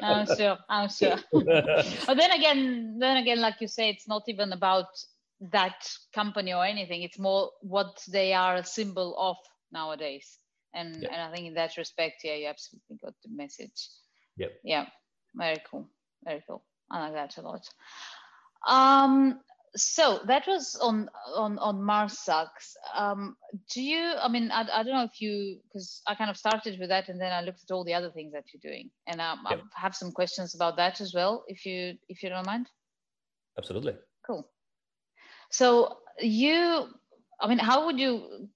I'm 0.01 0.25
sure. 0.25 0.57
I'm 0.69 0.89
sure. 0.89 1.17
but 1.31 2.17
then 2.17 2.31
again, 2.31 2.97
then 2.99 3.17
again, 3.17 3.39
like 3.39 3.61
you 3.61 3.67
say, 3.67 3.89
it's 3.89 4.07
not 4.07 4.23
even 4.27 4.51
about 4.51 4.87
that 5.39 5.89
company 6.13 6.53
or 6.53 6.65
anything. 6.65 7.03
It's 7.03 7.19
more 7.19 7.51
what 7.61 8.03
they 8.09 8.33
are 8.33 8.55
a 8.55 8.63
symbol 8.63 9.15
of 9.17 9.37
nowadays. 9.71 10.37
And 10.73 11.05
and 11.05 11.21
I 11.21 11.31
think 11.31 11.47
in 11.47 11.53
that 11.53 11.77
respect, 11.77 12.25
yeah, 12.25 12.35
you 12.35 12.47
absolutely 12.47 12.97
got 13.01 13.13
the 13.23 13.29
message. 13.33 13.89
Yep. 14.35 14.51
Yeah. 14.65 14.87
Very 15.33 15.61
cool 15.69 15.87
very 16.25 16.43
cool. 16.47 16.63
I 16.91 16.99
like 16.99 17.13
that 17.13 17.37
a 17.37 17.41
lot. 17.41 17.67
Um, 18.67 19.39
so 19.75 20.21
that 20.27 20.47
was 20.47 20.77
on 20.81 21.09
on 21.35 21.59
on 21.59 21.83
Mars-Sucks. 21.83 22.77
Um, 22.95 23.35
do 23.73 23.81
you? 23.81 24.13
I 24.19 24.27
mean, 24.29 24.49
I, 24.51 24.61
I 24.61 24.83
don't 24.83 24.93
know 24.93 25.03
if 25.03 25.21
you 25.21 25.59
because 25.67 26.01
I 26.07 26.15
kind 26.15 26.29
of 26.29 26.37
started 26.37 26.79
with 26.79 26.89
that 26.89 27.09
and 27.09 27.19
then 27.19 27.31
I 27.31 27.41
looked 27.41 27.63
at 27.69 27.73
all 27.73 27.83
the 27.83 27.93
other 27.93 28.09
things 28.09 28.31
that 28.33 28.45
you're 28.53 28.71
doing, 28.71 28.89
and 29.07 29.19
um, 29.19 29.45
I 29.45 29.57
have 29.73 29.95
some 29.95 30.11
questions 30.11 30.55
about 30.55 30.77
that 30.77 31.01
as 31.01 31.13
well, 31.13 31.43
if 31.47 31.65
you 31.65 31.95
if 32.07 32.23
you 32.23 32.29
don't 32.29 32.45
mind. 32.45 32.67
Absolutely. 33.57 33.95
Cool. 34.25 34.47
So 35.51 35.97
you, 36.19 36.87
I 37.39 37.47
mean, 37.47 37.59
how 37.59 37.85
would 37.85 37.99
you 37.99 38.49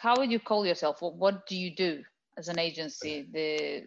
how 0.00 0.16
would 0.18 0.30
you 0.30 0.40
call 0.40 0.66
yourself? 0.66 1.00
What, 1.00 1.16
what 1.16 1.46
do 1.46 1.56
you 1.56 1.74
do 1.74 2.02
as 2.36 2.48
an 2.48 2.58
agency? 2.58 3.26
The 3.32 3.84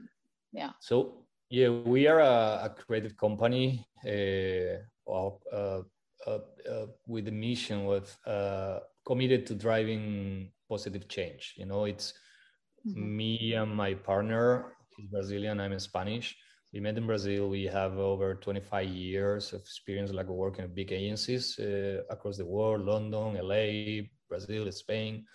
yeah. 0.52 0.72
So 0.80 1.26
yeah, 1.50 1.70
we 1.70 2.08
are 2.08 2.20
a, 2.20 2.62
a 2.66 2.70
creative 2.70 3.18
company 3.18 3.86
uh, 4.06 5.12
uh, 5.12 5.32
uh, 5.52 5.82
uh, 6.28 6.86
with 7.08 7.28
a 7.28 7.32
mission 7.32 7.86
with 7.86 8.16
uh, 8.28 8.80
committed 9.06 9.46
to 9.48 9.56
driving 9.56 10.52
positive 10.70 11.08
change. 11.08 11.56
You 11.58 11.66
know, 11.66 11.86
it's 11.86 12.14
mm-hmm. 12.88 13.18
me 13.18 13.54
and 13.54 13.76
my 13.76 13.96
partner. 13.96 14.74
He's 14.96 15.08
Brazilian. 15.08 15.60
I'm 15.60 15.78
Spanish. 15.80 16.38
We 16.72 16.80
met 16.82 16.98
in 16.98 17.08
Brazil. 17.08 17.50
We 17.50 17.64
have 17.64 17.98
over 17.98 18.36
25 18.36 18.88
years 18.88 19.54
of 19.54 19.62
experience, 19.62 20.12
like 20.12 20.28
working 20.28 20.66
at 20.66 20.76
big 20.76 20.92
agencies 20.92 21.58
uh, 21.58 22.04
across 22.12 22.38
the 22.38 22.46
world: 22.46 22.86
London, 22.86 23.40
LA, 23.42 24.06
Brazil, 24.30 24.72
Spain. 24.72 25.26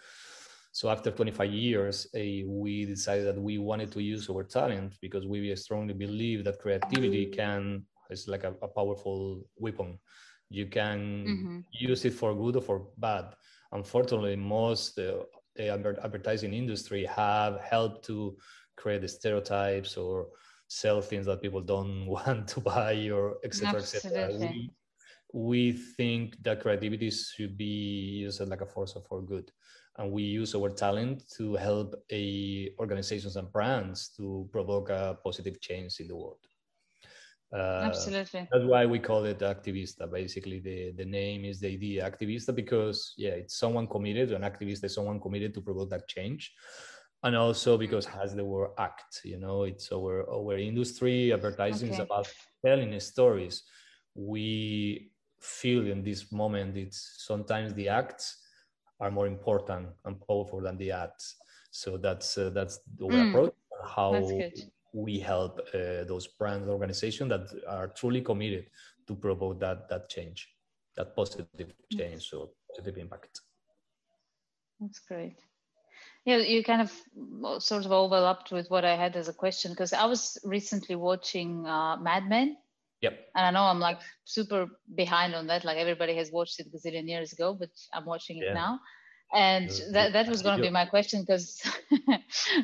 So 0.75 0.91
after 0.91 1.13
25 1.13 1.53
years, 1.53 2.09
uh, 2.17 2.19
we 2.49 2.85
decided 2.85 3.27
that 3.29 3.41
we 3.41 3.59
wanted 3.59 3.93
to 3.93 4.03
use 4.03 4.29
our 4.29 4.43
talent 4.43 4.95
because 5.01 5.25
we 5.25 5.55
strongly 5.55 5.95
believe 5.95 6.43
that 6.43 6.59
creativity 6.59 7.27
can 7.27 7.85
is 8.11 8.27
like 8.27 8.43
a, 8.43 8.55
a 8.61 8.67
powerful 8.67 9.45
weapon. 9.57 10.01
You 10.51 10.67
can 10.67 10.99
mm-hmm. 11.29 11.59
use 11.71 12.05
it 12.05 12.15
for 12.15 12.35
good 12.35 12.57
or 12.57 12.63
for 12.63 12.89
bad. 12.99 13.37
Unfortunately, 13.71 14.35
most 14.35 14.99
uh, 14.99 15.23
the 15.55 15.69
advertising 16.03 16.53
industry 16.53 17.05
have 17.05 17.61
helped 17.61 18.05
to 18.07 18.37
create 18.77 19.03
the 19.03 19.09
stereotypes 19.09 19.97
or 19.97 20.27
sell 20.67 21.01
things 21.01 21.27
that 21.27 21.41
people 21.41 21.61
don't 21.61 22.05
want 22.17 22.49
to 22.49 22.59
buy 22.59 23.11
or 23.11 23.37
etc 23.45 23.79
etc 23.79 24.37
we, 24.41 24.71
we 25.33 25.73
think 25.73 26.43
that 26.43 26.61
creativity 26.61 27.11
should 27.11 27.57
be 27.57 28.25
used 28.25 28.41
as 28.41 28.49
like 28.49 28.63
a 28.63 28.67
force 28.67 28.97
for 29.09 29.23
good 29.23 29.53
and 29.99 30.11
we 30.11 30.23
use 30.23 30.55
our 30.55 30.71
talent 30.71 31.23
to 31.37 31.55
help 31.55 31.95
a 32.11 32.71
organizations 32.79 33.37
and 33.37 33.51
brands 33.53 34.09
to 34.17 34.49
provoke 34.51 34.91
a 34.91 35.19
positive 35.23 35.61
change 35.61 36.01
in 36.01 36.09
the 36.09 36.17
world. 36.17 36.39
Uh, 37.53 37.83
Absolutely. 37.85 38.49
That's 38.51 38.65
why 38.65 38.85
we 38.85 38.99
call 38.99 39.25
it 39.25 39.39
activista. 39.39 40.11
Basically, 40.11 40.59
the, 40.59 40.93
the 40.97 41.05
name 41.05 41.45
is 41.45 41.61
the 41.61 41.69
idea 41.69 42.11
activista 42.11 42.53
because 42.53 43.15
yeah, 43.17 43.31
it's 43.31 43.57
someone 43.57 43.87
committed. 43.87 44.33
An 44.33 44.43
activist 44.43 44.83
is 44.83 44.95
someone 44.95 45.21
committed 45.21 45.55
to 45.55 45.61
provoke 45.61 45.91
that 45.91 46.09
change, 46.09 46.53
and 47.23 47.37
also 47.37 47.79
because 47.79 48.07
has 48.07 48.35
the 48.35 48.45
word 48.45 48.71
act. 48.79 49.21
You 49.23 49.39
know, 49.39 49.63
it's 49.63 49.93
our 49.93 50.29
our 50.29 50.59
industry. 50.59 51.33
Advertising 51.33 51.91
okay. 51.91 51.99
is 51.99 52.01
about 52.01 52.29
telling 52.67 52.99
stories. 52.99 53.63
We 54.17 55.13
feel 55.41 55.87
in 55.87 56.03
this 56.03 56.33
moment 56.33 56.77
it's 56.77 57.17
sometimes 57.19 57.75
the 57.75 57.89
acts 57.89 58.44
are 59.01 59.11
more 59.11 59.27
important 59.27 59.89
and 60.05 60.21
powerful 60.27 60.61
than 60.61 60.77
the 60.79 60.93
ads. 60.93 61.37
So 61.71 61.97
that's 61.97 62.39
uh, 62.39 62.51
that's 62.51 62.81
our 63.03 63.11
Mm. 63.11 63.29
approach. 63.29 63.55
How 63.85 64.41
we 64.93 65.19
help 65.19 65.59
uh, 65.75 66.05
those 66.05 66.29
brand 66.29 66.69
organizations 66.69 67.29
that 67.31 67.47
are 67.67 67.89
truly 67.89 68.21
committed 68.21 68.71
to 69.07 69.15
promote 69.17 69.59
that 69.61 69.89
that 69.89 70.09
change, 70.09 70.55
that 70.97 71.15
positive 71.17 71.75
change, 71.91 72.29
so 72.31 72.53
positive 72.71 72.99
impact. 72.99 73.41
That's 74.81 75.01
great. 75.01 75.37
Yeah, 76.25 76.39
you 76.39 76.63
kind 76.65 76.81
of 76.83 77.63
sort 77.63 77.85
of 77.85 77.93
overlapped 77.93 78.51
with 78.51 78.71
what 78.71 78.85
I 78.85 78.97
had 78.97 79.17
as 79.17 79.29
a 79.29 79.33
question 79.33 79.73
because 79.73 79.93
I 79.93 80.07
was 80.07 80.39
recently 80.45 80.97
watching 80.97 81.67
uh, 81.67 81.97
Mad 81.97 82.29
Men, 82.29 82.57
Yep. 83.05 83.19
and 83.37 83.47
I 83.47 83.51
know 83.51 83.65
I'm 83.67 83.81
like 83.81 84.01
super 84.25 84.67
behind 84.95 85.35
on 85.35 85.47
that. 85.49 85.65
Like 85.65 85.79
everybody 85.79 86.17
has 86.17 86.31
watched 86.33 86.61
it 86.61 86.67
a 86.69 86.71
gazillion 86.77 87.09
years 87.09 87.33
ago, 87.33 87.55
but 87.59 87.71
I'm 87.93 88.07
watching 88.07 88.39
it 88.39 88.47
Yeah. 88.47 88.55
now. 88.55 88.81
And 89.35 89.71
Yeah, 89.71 89.87
that, 89.93 90.13
that 90.13 90.29
was 90.29 90.43
going 90.43 90.57
to 90.57 90.63
be 90.63 90.71
my 90.71 90.87
question 90.87 91.23
because 91.23 91.61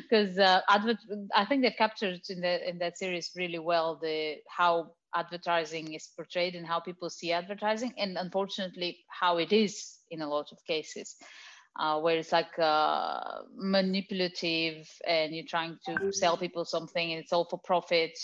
because 0.03 0.37
uh, 0.49 0.61
advert 0.69 0.97
I 1.35 1.45
think 1.45 1.63
they've 1.63 1.77
captured 1.77 2.21
in 2.29 2.41
the 2.41 2.69
in 2.69 2.79
that 2.79 2.97
series 2.97 3.31
really 3.35 3.59
well 3.59 3.99
the 4.01 4.37
how 4.49 4.93
advertising 5.15 5.93
is 5.93 6.09
portrayed 6.15 6.55
and 6.55 6.65
how 6.65 6.79
people 6.79 7.09
see 7.09 7.31
advertising 7.31 7.93
and 7.97 8.17
unfortunately 8.17 8.99
how 9.09 9.37
it 9.37 9.51
is 9.51 9.99
in 10.11 10.21
a 10.21 10.29
lot 10.29 10.47
of 10.51 10.57
cases 10.67 11.17
uh, 11.79 11.99
where 11.99 12.17
it's 12.17 12.31
like 12.31 12.57
uh, 12.59 13.41
manipulative 13.55 14.87
and 15.07 15.35
you're 15.35 15.45
trying 15.49 15.77
to 15.85 15.97
sell 16.11 16.37
people 16.37 16.65
something 16.65 17.11
and 17.11 17.21
it's 17.21 17.33
all 17.33 17.47
for 17.49 17.59
profit 17.59 18.17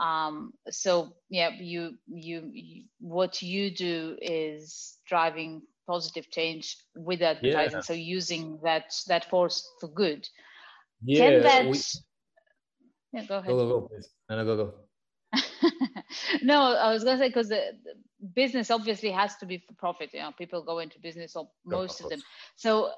um, 0.00 0.52
so 0.70 1.14
yeah 1.28 1.50
you, 1.58 1.98
you 2.08 2.50
you 2.52 2.84
what 3.00 3.42
you 3.42 3.70
do 3.70 4.16
is 4.22 4.98
driving 5.06 5.62
positive 5.86 6.30
change 6.30 6.76
with 6.96 7.22
advertising 7.22 7.78
Yeah. 7.78 7.82
so 7.82 7.92
using 7.92 8.58
that 8.62 8.92
that 9.08 9.28
force 9.30 9.68
for 9.80 9.88
good 9.88 10.26
Yeah. 11.04 11.30
can 11.30 11.42
that 11.42 11.66
we- 11.66 11.80
yeah 13.12 13.24
go 13.26 13.38
ahead 13.38 13.48
go 13.48 13.56
go 13.56 13.80
go 13.80 13.88
please. 13.88 14.08
No, 14.28 14.36
no, 14.36 14.44
go 14.44 14.56
go. 14.64 14.74
no, 16.42 16.74
I 16.74 16.92
was 16.92 17.04
gonna 17.04 17.18
say 17.18 17.28
because 17.28 17.48
the, 17.48 17.72
the 17.84 17.94
business 18.34 18.70
obviously 18.70 19.10
has 19.10 19.36
to 19.36 19.46
be 19.46 19.58
for 19.58 19.74
profit. 19.74 20.10
You 20.12 20.20
know, 20.20 20.32
people 20.36 20.62
go 20.64 20.78
into 20.78 20.98
business, 21.00 21.36
or 21.36 21.48
most 21.64 22.00
of 22.00 22.04
of 22.06 22.10
them. 22.10 22.22
So, 22.56 22.90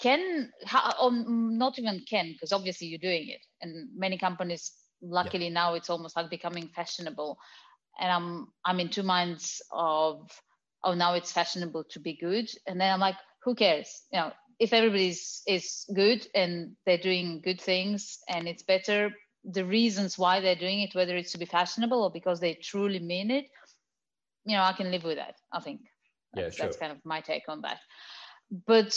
can 0.00 0.50
how, 0.64 0.94
or 1.00 1.12
not 1.12 1.78
even 1.78 2.04
can 2.08 2.32
because 2.32 2.52
obviously 2.52 2.88
you're 2.88 2.98
doing 2.98 3.28
it, 3.28 3.40
and 3.60 3.88
many 3.96 4.18
companies. 4.18 4.72
Luckily 5.02 5.50
now 5.50 5.74
it's 5.74 5.90
almost 5.90 6.16
like 6.16 6.30
becoming 6.30 6.68
fashionable, 6.68 7.38
and 8.00 8.10
I'm 8.10 8.48
I'm 8.64 8.80
in 8.80 8.88
two 8.88 9.02
minds 9.02 9.62
of 9.72 10.30
oh 10.84 10.94
now 10.94 11.14
it's 11.14 11.32
fashionable 11.32 11.84
to 11.90 12.00
be 12.00 12.16
good, 12.16 12.48
and 12.66 12.80
then 12.80 12.92
I'm 12.92 13.00
like 13.00 13.16
who 13.44 13.54
cares? 13.54 14.02
You 14.12 14.20
know, 14.20 14.32
if 14.58 14.72
everybody's 14.72 15.42
is 15.46 15.84
good 15.94 16.26
and 16.34 16.76
they're 16.86 16.98
doing 16.98 17.40
good 17.42 17.60
things 17.60 18.18
and 18.28 18.48
it's 18.48 18.62
better 18.62 19.12
the 19.44 19.64
reasons 19.64 20.18
why 20.18 20.40
they're 20.40 20.56
doing 20.56 20.80
it, 20.80 20.94
whether 20.94 21.16
it's 21.16 21.32
to 21.32 21.38
be 21.38 21.44
fashionable 21.44 22.02
or 22.02 22.10
because 22.10 22.40
they 22.40 22.54
truly 22.54 22.98
mean 22.98 23.30
it, 23.30 23.46
you 24.44 24.56
know, 24.56 24.62
I 24.62 24.72
can 24.72 24.90
live 24.90 25.04
with 25.04 25.16
that. 25.16 25.36
I 25.52 25.60
think 25.60 25.82
Yeah, 26.34 26.44
that's, 26.44 26.56
that's 26.56 26.76
kind 26.76 26.92
of 26.92 26.98
my 27.04 27.20
take 27.20 27.44
on 27.48 27.60
that. 27.62 27.78
But 28.66 28.96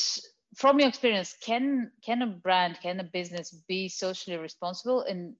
from 0.55 0.79
your 0.79 0.87
experience, 0.89 1.35
can 1.41 1.91
can 2.05 2.21
a 2.21 2.27
brand, 2.27 2.79
can 2.81 2.99
a 2.99 3.03
business 3.03 3.51
be 3.67 3.89
socially 3.89 4.37
responsible 4.37 5.01
and 5.03 5.35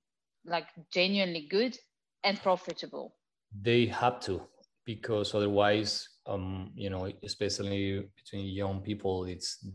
like 0.48 0.68
genuinely 0.92 1.48
good 1.50 1.78
and 2.24 2.42
profitable? 2.42 3.16
They 3.62 3.86
have 3.88 4.20
to 4.22 4.42
because 4.86 5.36
otherwise, 5.36 6.08
um, 6.26 6.72
you 6.76 6.90
know, 6.90 7.12
especially 7.24 8.10
between 8.16 8.46
young 8.46 8.82
people, 8.82 9.26
it's 9.26 9.66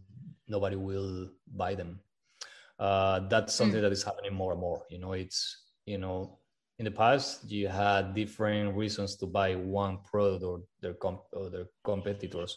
nobody 0.49 0.76
will 0.76 1.29
buy 1.55 1.75
them. 1.75 2.00
Uh, 2.79 3.21
that's 3.29 3.55
something 3.55 3.81
that 3.81 3.93
is 3.93 4.02
happening 4.02 4.35
more 4.35 4.52
and 4.52 4.61
more. 4.61 4.83
You 4.88 4.99
know, 4.99 5.12
it's 5.12 5.64
you 5.87 5.99
know, 5.99 6.38
in 6.79 6.85
the 6.87 6.91
past 6.91 7.50
you 7.50 7.69
had 7.69 8.14
different 8.14 8.75
reasons 8.75 9.17
to 9.17 9.26
buy 9.26 9.55
one 9.55 9.99
product 10.11 10.43
or 10.43 10.62
their 10.81 10.95
comp- 10.95 11.33
or 11.33 11.50
their 11.50 11.67
competitors, 11.85 12.57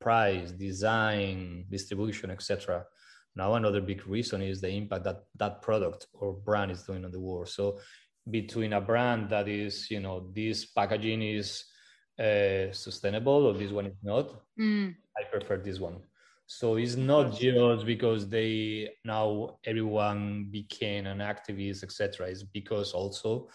price, 0.00 0.52
design, 0.52 1.66
distribution, 1.68 2.30
etc. 2.30 2.84
Now 3.38 3.54
another 3.54 3.80
big 3.80 4.04
reason 4.06 4.42
is 4.42 4.60
the 4.60 4.68
impact 4.68 5.04
that 5.04 5.20
that 5.36 5.62
product 5.62 6.08
or 6.12 6.32
brand 6.32 6.72
is 6.72 6.82
doing 6.82 7.04
on 7.04 7.12
the 7.12 7.20
world. 7.20 7.48
So 7.48 7.78
between 8.28 8.72
a 8.72 8.80
brand 8.80 9.30
that 9.30 9.46
is, 9.46 9.88
you 9.92 10.00
know, 10.00 10.28
this 10.34 10.66
packaging 10.66 11.22
is 11.22 11.64
uh, 12.18 12.72
sustainable 12.72 13.46
or 13.46 13.54
this 13.54 13.70
one 13.70 13.86
is 13.86 13.96
not, 14.02 14.26
Mm, 14.58 14.96
I 15.16 15.22
prefer 15.30 15.56
this 15.58 15.78
one. 15.78 15.98
So 16.46 16.76
it's 16.76 16.96
not 16.96 17.38
just 17.38 17.86
because 17.86 18.28
they 18.28 18.90
now 19.04 19.58
everyone 19.64 20.48
became 20.50 21.06
an 21.06 21.18
activist, 21.18 21.84
etc. 21.84 22.26
It's 22.26 22.42
because 22.42 22.92
also 22.92 23.48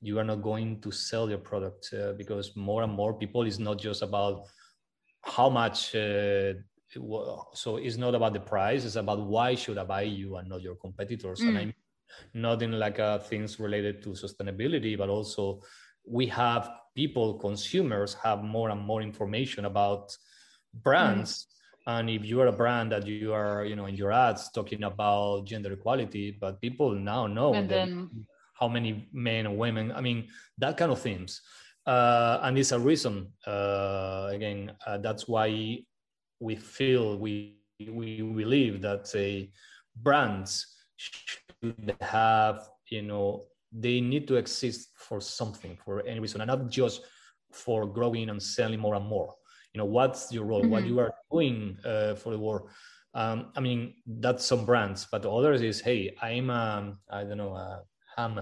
you 0.00 0.18
are 0.20 0.24
not 0.32 0.42
going 0.42 0.80
to 0.82 0.92
sell 0.92 1.28
your 1.28 1.38
product 1.38 1.92
uh, 1.92 2.12
because 2.12 2.54
more 2.54 2.82
and 2.84 2.92
more 2.92 3.14
people 3.14 3.42
is 3.42 3.58
not 3.58 3.78
just 3.78 4.02
about 4.02 4.46
how 5.22 5.48
much. 5.48 5.92
Uh, 5.94 6.52
so 7.54 7.76
it's 7.76 7.96
not 7.96 8.14
about 8.14 8.32
the 8.32 8.40
price; 8.40 8.84
it's 8.84 8.96
about 8.96 9.20
why 9.20 9.54
should 9.54 9.78
I 9.78 9.84
buy 9.84 10.02
you 10.02 10.36
and 10.36 10.48
not 10.48 10.62
your 10.62 10.76
competitors. 10.76 11.40
And 11.40 11.56
Mm. 11.56 11.60
I'm 11.60 11.74
not 12.34 12.62
in 12.62 12.72
like 12.78 12.98
uh, 13.00 13.18
things 13.18 13.58
related 13.60 14.02
to 14.02 14.10
sustainability, 14.10 14.96
but 14.96 15.08
also 15.08 15.62
we 16.06 16.26
have 16.28 16.70
people, 16.94 17.34
consumers, 17.38 18.14
have 18.14 18.42
more 18.42 18.70
and 18.70 18.80
more 18.80 19.02
information 19.02 19.64
about 19.64 20.16
brands. 20.72 21.46
And 21.86 22.08
if 22.08 22.24
you 22.24 22.40
are 22.40 22.46
a 22.48 22.52
brand 22.52 22.92
that 22.92 23.06
you 23.06 23.32
are, 23.32 23.64
you 23.64 23.76
know, 23.76 23.86
in 23.86 23.94
your 23.94 24.12
ads 24.12 24.50
talking 24.50 24.84
about 24.84 25.46
gender 25.46 25.72
equality, 25.72 26.30
but 26.40 26.60
people 26.60 26.92
now 26.94 27.26
know 27.26 27.54
and 27.54 27.68
that 27.68 27.90
then 27.90 28.26
how 28.54 28.68
many 28.68 29.08
men 29.12 29.46
and 29.46 29.58
women, 29.58 29.92
I 29.92 30.00
mean, 30.00 30.28
that 30.58 30.76
kind 30.76 30.92
of 30.92 31.00
things. 31.00 31.42
Uh, 31.86 32.38
and 32.42 32.56
it's 32.58 32.72
a 32.72 32.78
reason, 32.78 33.32
uh, 33.46 34.28
again, 34.32 34.72
uh, 34.86 34.98
that's 34.98 35.28
why 35.28 35.84
we 36.44 36.54
feel 36.56 37.16
we, 37.24 37.56
we 38.00 38.20
believe 38.42 38.74
that 38.82 39.08
say 39.14 39.50
brands 40.06 40.50
should 40.96 41.96
have, 42.00 42.56
you 42.90 43.02
know, 43.02 43.46
they 43.72 44.00
need 44.00 44.28
to 44.28 44.36
exist 44.36 44.80
for 45.06 45.20
something, 45.20 45.76
for 45.84 45.94
any 46.06 46.20
reason, 46.20 46.40
and 46.42 46.48
not 46.48 46.70
just 46.70 46.96
for 47.50 47.86
growing 47.86 48.28
and 48.30 48.42
selling 48.42 48.80
more 48.80 48.94
and 48.94 49.06
more. 49.06 49.30
You 49.72 49.78
know, 49.78 49.86
what's 49.98 50.30
your 50.32 50.44
role? 50.44 50.64
What 50.74 50.84
Mhm. 50.84 50.88
you 50.90 50.96
are 51.00 51.14
doing 51.32 51.54
uh, 51.84 52.14
for 52.14 52.30
the 52.34 52.38
world? 52.38 52.68
Um, 53.14 53.38
I 53.56 53.60
mean, 53.60 53.80
that's 54.06 54.44
some 54.44 54.64
brands, 54.66 55.06
but 55.10 55.24
others 55.26 55.60
is, 55.62 55.80
hey, 55.80 56.00
I'm, 56.28 56.50
um, 56.50 56.84
I 57.08 57.24
don't 57.24 57.38
know, 57.42 57.54
a 57.54 57.82
ham, 58.16 58.34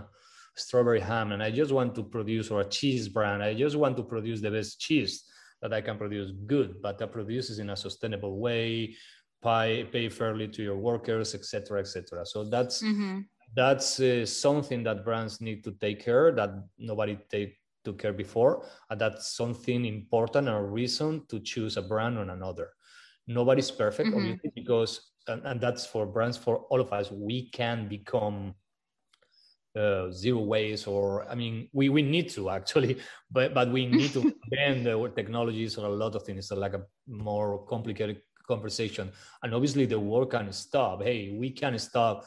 strawberry 0.56 1.00
ham, 1.00 1.32
and 1.32 1.42
I 1.42 1.50
just 1.50 1.72
want 1.72 1.94
to 1.96 2.02
produce 2.16 2.50
or 2.50 2.60
a 2.60 2.68
cheese 2.78 3.08
brand. 3.08 3.42
I 3.42 3.54
just 3.54 3.76
want 3.76 3.96
to 3.98 4.02
produce 4.02 4.40
the 4.40 4.50
best 4.50 4.80
cheese 4.80 5.24
that 5.62 5.72
I 5.72 5.80
can 5.80 5.96
produce 5.96 6.32
good, 6.46 6.82
but 6.82 6.98
that 6.98 7.12
produces 7.12 7.58
in 7.60 7.70
a 7.70 7.76
sustainable 7.76 8.38
way, 8.38 8.96
pay, 9.42 9.84
pay 9.84 10.08
fairly 10.08 10.48
to 10.48 10.62
your 10.62 10.76
workers, 10.76 11.34
etc., 11.34 11.80
etc. 11.80 12.26
So 12.26 12.44
that's 12.44 12.82
Mhm. 12.82 13.24
that's 13.54 14.00
uh, 14.00 14.24
something 14.26 14.82
that 14.82 15.04
brands 15.04 15.40
need 15.40 15.62
to 15.64 15.72
take 15.72 16.00
care 16.00 16.32
that 16.32 16.50
nobody 16.78 17.16
take 17.28 17.58
took 17.84 17.98
care 17.98 18.12
before 18.12 18.64
and 18.90 19.00
that's 19.00 19.36
something 19.36 19.84
important 19.84 20.48
and 20.48 20.56
a 20.56 20.62
reason 20.62 21.26
to 21.26 21.38
choose 21.40 21.76
a 21.76 21.82
brand 21.82 22.16
on 22.16 22.30
another 22.30 22.70
nobody's 23.26 23.70
perfect 23.70 24.10
Mhm. 24.10 24.16
obviously 24.16 24.50
because 24.54 25.12
and, 25.28 25.42
and 25.44 25.60
that's 25.60 25.84
for 25.84 26.06
brands 26.06 26.38
for 26.38 26.64
all 26.70 26.80
of 26.80 26.92
us 26.92 27.10
we 27.10 27.50
can 27.50 27.88
become 27.88 28.54
uh, 29.76 30.10
zero 30.10 30.40
waste 30.40 30.86
or 30.86 31.26
i 31.30 31.34
mean 31.34 31.68
we, 31.72 31.88
we 31.88 32.02
need 32.02 32.28
to 32.28 32.50
actually 32.50 32.98
but 33.30 33.54
but 33.54 33.70
we 33.70 33.86
need 33.98 34.12
to 34.12 34.22
bend 34.48 34.84
the 34.86 35.12
technologies 35.16 35.78
or 35.78 35.86
a 35.86 35.88
lot 35.88 36.14
of 36.14 36.22
things 36.24 36.48
so 36.48 36.56
like 36.56 36.74
a 36.74 36.82
more 37.06 37.64
complicated 37.66 38.20
conversation. 38.46 39.10
And 39.42 39.54
obviously 39.54 39.86
the 39.86 39.98
work 39.98 40.30
can 40.32 40.52
stop. 40.52 41.02
Hey 41.02 41.36
we 41.38 41.50
can 41.50 41.78
stop 41.78 42.24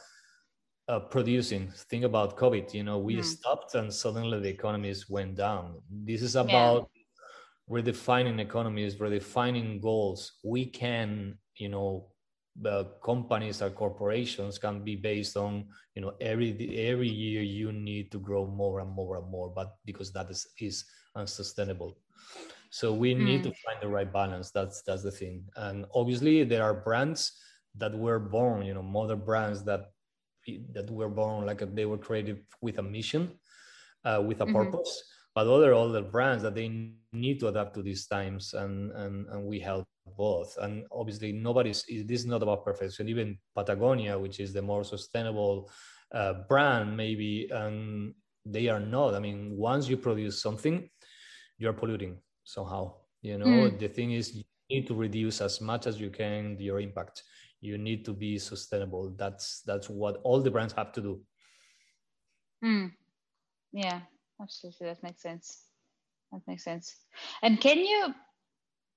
uh, 0.88 1.00
producing. 1.00 1.68
Think 1.90 2.04
about 2.04 2.36
covid 2.36 2.72
you 2.74 2.84
know 2.84 2.98
we 2.98 3.16
Mm. 3.16 3.24
stopped 3.24 3.74
and 3.74 3.92
suddenly 3.92 4.40
the 4.40 4.48
economies 4.48 5.08
went 5.08 5.36
down. 5.36 5.80
This 5.90 6.22
is 6.22 6.36
about 6.36 6.88
redefining 7.70 8.40
economies 8.40 8.96
redefining 8.96 9.80
goals. 9.80 10.32
We 10.44 10.66
can 10.66 11.38
you 11.56 11.68
know 11.68 12.08
the 12.60 12.84
companies 13.04 13.62
or 13.62 13.70
corporations 13.70 14.58
can 14.58 14.82
be 14.84 14.96
based 14.96 15.36
on 15.36 15.66
you 15.94 16.02
know 16.02 16.14
every 16.20 16.50
every 16.88 17.08
year 17.08 17.42
you 17.42 17.72
need 17.72 18.10
to 18.12 18.18
grow 18.18 18.46
more 18.46 18.80
and 18.80 18.90
more 18.90 19.16
and 19.18 19.28
more 19.30 19.50
but 19.50 19.76
because 19.84 20.12
that 20.12 20.30
is 20.30 20.46
is 20.60 20.84
unsustainable. 21.14 21.96
So 22.70 22.92
we 22.92 23.14
need 23.14 23.42
to 23.44 23.52
find 23.52 23.78
the 23.80 23.88
right 23.88 24.12
balance. 24.12 24.50
That's 24.50 24.82
that's 24.82 25.02
the 25.02 25.10
thing. 25.10 25.44
And 25.56 25.86
obviously 25.94 26.44
there 26.44 26.62
are 26.64 26.74
brands 26.74 27.32
that 27.76 27.94
were 27.96 28.18
born 28.18 28.64
you 28.66 28.74
know 28.74 28.82
mother 28.82 29.16
brands 29.16 29.64
that 29.64 29.92
that 30.72 30.90
were 30.90 31.08
born 31.08 31.46
like 31.46 31.60
they 31.74 31.86
were 31.86 31.98
created 31.98 32.44
with 32.60 32.78
a 32.78 32.82
mission 32.82 33.30
uh, 34.04 34.22
with 34.24 34.40
a 34.40 34.46
Mhm. 34.46 34.72
purpose 34.72 35.02
but 35.34 35.46
other 35.46 35.74
other 35.74 36.02
brands 36.02 36.42
that 36.42 36.54
they 36.54 36.68
need 36.68 37.40
to 37.40 37.48
adapt 37.48 37.74
to 37.74 37.82
these 37.82 38.06
times 38.06 38.54
and 38.54 38.92
and, 38.92 39.26
and 39.28 39.44
we 39.44 39.58
help 39.60 39.86
both. 40.16 40.56
And 40.58 40.84
obviously, 40.90 41.32
nobody's, 41.32 41.84
this 41.84 42.20
is 42.20 42.26
not 42.26 42.42
about 42.42 42.64
perfection. 42.64 43.08
Even 43.08 43.38
Patagonia, 43.54 44.18
which 44.18 44.40
is 44.40 44.52
the 44.52 44.62
more 44.62 44.84
sustainable 44.84 45.70
uh, 46.12 46.34
brand, 46.48 46.96
maybe, 46.96 47.48
and 47.50 48.14
they 48.44 48.68
are 48.68 48.80
not. 48.80 49.14
I 49.14 49.18
mean, 49.18 49.56
once 49.56 49.88
you 49.88 49.96
produce 49.96 50.40
something, 50.40 50.88
you're 51.58 51.72
polluting 51.72 52.18
somehow. 52.44 52.94
You 53.22 53.38
know, 53.38 53.46
mm. 53.46 53.78
the 53.78 53.88
thing 53.88 54.12
is, 54.12 54.36
you 54.36 54.44
need 54.70 54.86
to 54.86 54.94
reduce 54.94 55.40
as 55.40 55.60
much 55.60 55.86
as 55.86 56.00
you 56.00 56.10
can 56.10 56.56
your 56.60 56.80
impact. 56.80 57.22
You 57.60 57.78
need 57.78 58.04
to 58.04 58.12
be 58.12 58.38
sustainable. 58.38 59.14
That's 59.16 59.62
that's 59.66 59.88
what 59.88 60.20
all 60.22 60.40
the 60.40 60.50
brands 60.50 60.74
have 60.74 60.92
to 60.92 61.00
do. 61.00 61.20
Mm. 62.64 62.92
Yeah, 63.72 64.00
absolutely. 64.40 64.86
That 64.86 65.02
makes 65.02 65.22
sense. 65.22 65.64
That 66.32 66.42
makes 66.46 66.64
sense. 66.64 66.94
And 67.42 67.60
can 67.60 67.78
you, 67.78 68.14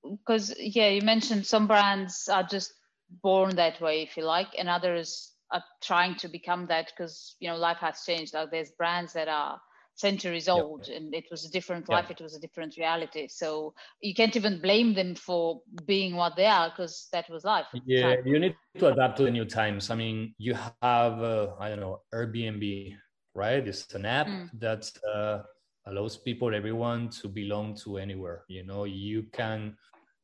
because 0.04 0.54
yeah, 0.60 0.90
you 0.90 1.02
mentioned 1.02 1.46
some 1.46 1.68
brands 1.68 2.28
are 2.32 2.44
just 2.44 2.74
born 3.22 3.56
that 3.56 3.82
way, 3.82 4.02
if 4.02 4.18
you 4.18 4.24
like, 4.24 4.50
and 4.58 4.70
others 4.70 5.34
are 5.52 5.64
trying 5.82 6.16
to 6.16 6.28
become 6.28 6.68
that 6.68 6.92
because 6.96 7.36
you 7.40 7.50
know 7.50 7.58
life 7.58 7.78
has 7.78 8.04
changed. 8.06 8.34
Like 8.34 8.52
there's 8.52 8.72
brands 8.72 9.14
that 9.14 9.28
are 9.28 9.60
centuries 10.00 10.48
old 10.48 10.88
yeah. 10.88 10.96
and 10.96 11.14
it 11.14 11.26
was 11.30 11.46
a 11.46 11.52
different 11.52 11.86
yeah. 11.90 11.96
life 11.96 12.10
it 12.10 12.22
was 12.22 12.34
a 12.34 12.40
different 12.40 12.78
reality 12.78 13.28
so 13.28 13.74
you 14.02 14.14
can't 14.14 14.38
even 14.38 14.62
blame 14.62 14.94
them 14.94 15.14
for 15.14 15.62
being 15.86 16.16
what 16.16 16.38
they 16.38 16.46
are 16.46 16.70
because 16.70 17.10
that 17.12 17.30
was 17.30 17.44
life 17.44 17.66
yeah 17.86 18.16
you 18.24 18.40
need 18.40 18.56
to 18.78 18.88
adapt 18.88 19.18
to 19.18 19.24
the 19.24 19.32
new 19.32 19.44
times 19.44 19.90
i 19.90 19.96
mean 19.96 20.34
you 20.38 20.54
have 20.82 21.22
uh, 21.22 21.50
i 21.60 21.68
don't 21.68 21.82
know 21.82 22.00
airbnb 22.14 22.96
right 23.36 23.68
it's 23.68 23.94
an 23.94 24.06
app 24.06 24.28
mm. 24.28 24.50
that 24.54 24.90
uh, 25.14 25.40
allows 25.90 26.18
people 26.18 26.54
everyone 26.54 27.10
to 27.10 27.28
belong 27.28 27.76
to 27.84 27.98
anywhere 27.98 28.44
you 28.48 28.64
know? 28.64 28.86
You 28.86 29.24
can 29.32 29.76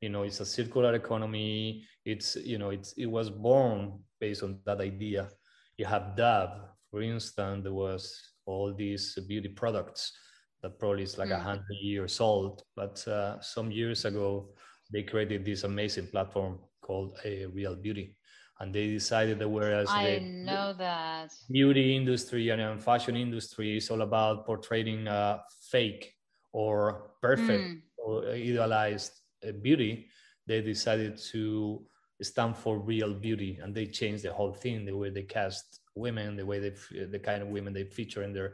you 0.01 0.09
know 0.09 0.23
it's 0.23 0.39
a 0.39 0.45
circular 0.45 0.93
economy. 0.95 1.85
It's 2.05 2.35
you 2.35 2.57
know 2.57 2.69
it's 2.69 2.93
it 2.93 3.07
was 3.07 3.29
born 3.29 3.99
based 4.19 4.43
on 4.43 4.59
that 4.65 4.81
idea. 4.81 5.29
You 5.77 5.85
have 5.85 6.15
dove 6.15 6.61
for 6.91 7.01
instance 7.01 7.63
there 7.63 7.73
was 7.73 8.21
all 8.45 8.73
these 8.73 9.17
beauty 9.27 9.49
products 9.49 10.13
that 10.61 10.79
probably 10.79 11.03
is 11.03 11.17
like 11.17 11.29
a 11.29 11.33
mm. 11.33 11.41
hundred 11.41 11.77
years 11.81 12.19
old. 12.19 12.63
But 12.75 13.05
uh, 13.07 13.41
some 13.41 13.71
years 13.71 14.05
ago 14.05 14.53
they 14.91 15.03
created 15.03 15.45
this 15.45 15.63
amazing 15.63 16.07
platform 16.07 16.59
called 16.81 17.17
a 17.25 17.45
real 17.47 17.75
beauty 17.75 18.15
and 18.59 18.73
they 18.73 18.87
decided 18.87 19.39
that 19.39 19.49
whereas 19.49 19.89
I 19.89 20.19
the 20.19 20.19
know 20.21 20.73
that 20.77 21.33
beauty 21.51 21.95
industry 21.95 22.49
and 22.49 22.81
fashion 22.81 23.15
industry 23.15 23.77
is 23.77 23.89
all 23.89 24.01
about 24.01 24.45
portraying 24.45 25.07
a 25.07 25.41
fake 25.69 26.13
or 26.53 27.11
perfect 27.21 27.63
mm. 27.63 27.81
or 27.97 28.29
idealized 28.29 29.11
uh, 29.45 29.51
beauty, 29.51 30.07
they 30.47 30.61
decided 30.61 31.17
to 31.31 31.83
stand 32.21 32.55
for 32.55 32.79
real 32.79 33.13
beauty 33.13 33.59
and 33.61 33.75
they 33.75 33.85
changed 33.85 34.23
the 34.23 34.31
whole 34.31 34.53
thing 34.53 34.85
the 34.85 34.95
way 34.95 35.09
they 35.09 35.23
cast 35.23 35.81
women 35.95 36.35
the 36.35 36.45
way 36.45 36.59
they 36.59 36.73
the 37.07 37.19
kind 37.19 37.41
of 37.41 37.49
women 37.49 37.73
they 37.73 37.83
feature 37.83 38.23
in 38.23 38.31
their 38.31 38.53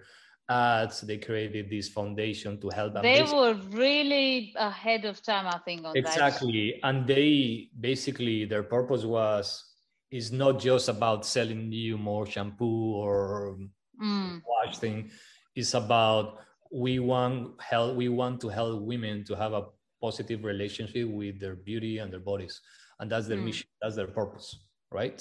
ads 0.49 1.01
they 1.01 1.17
created 1.17 1.69
this 1.69 1.87
foundation 1.87 2.59
to 2.59 2.69
help 2.69 2.93
them 2.93 3.03
they 3.03 3.21
were 3.21 3.53
really 3.69 4.53
ahead 4.57 5.05
of 5.05 5.21
time 5.21 5.45
i 5.47 5.57
think 5.59 5.85
exactly 5.95 6.73
that. 6.81 6.87
and 6.87 7.05
they 7.07 7.69
basically 7.79 8.45
their 8.45 8.63
purpose 8.63 9.03
was 9.03 9.70
is 10.11 10.31
not 10.31 10.59
just 10.59 10.89
about 10.89 11.25
selling 11.25 11.71
you 11.71 11.97
more 11.97 12.25
shampoo 12.25 12.93
or 12.93 13.57
mm. 14.01 14.41
wash 14.45 14.77
thing. 14.77 15.09
It's 15.55 15.73
about 15.73 16.39
we 16.71 16.99
want 16.99 17.61
help. 17.61 17.95
We 17.95 18.09
want 18.09 18.41
to 18.41 18.49
help 18.49 18.81
women 18.81 19.23
to 19.25 19.35
have 19.35 19.53
a 19.53 19.65
positive 20.01 20.43
relationship 20.43 21.07
with 21.09 21.39
their 21.39 21.55
beauty 21.55 21.99
and 21.99 22.11
their 22.11 22.19
bodies, 22.19 22.59
and 22.99 23.11
that's 23.11 23.27
their 23.27 23.37
mm. 23.37 23.45
mission. 23.45 23.67
That's 23.81 23.95
their 23.95 24.07
purpose, 24.07 24.65
right? 24.91 25.19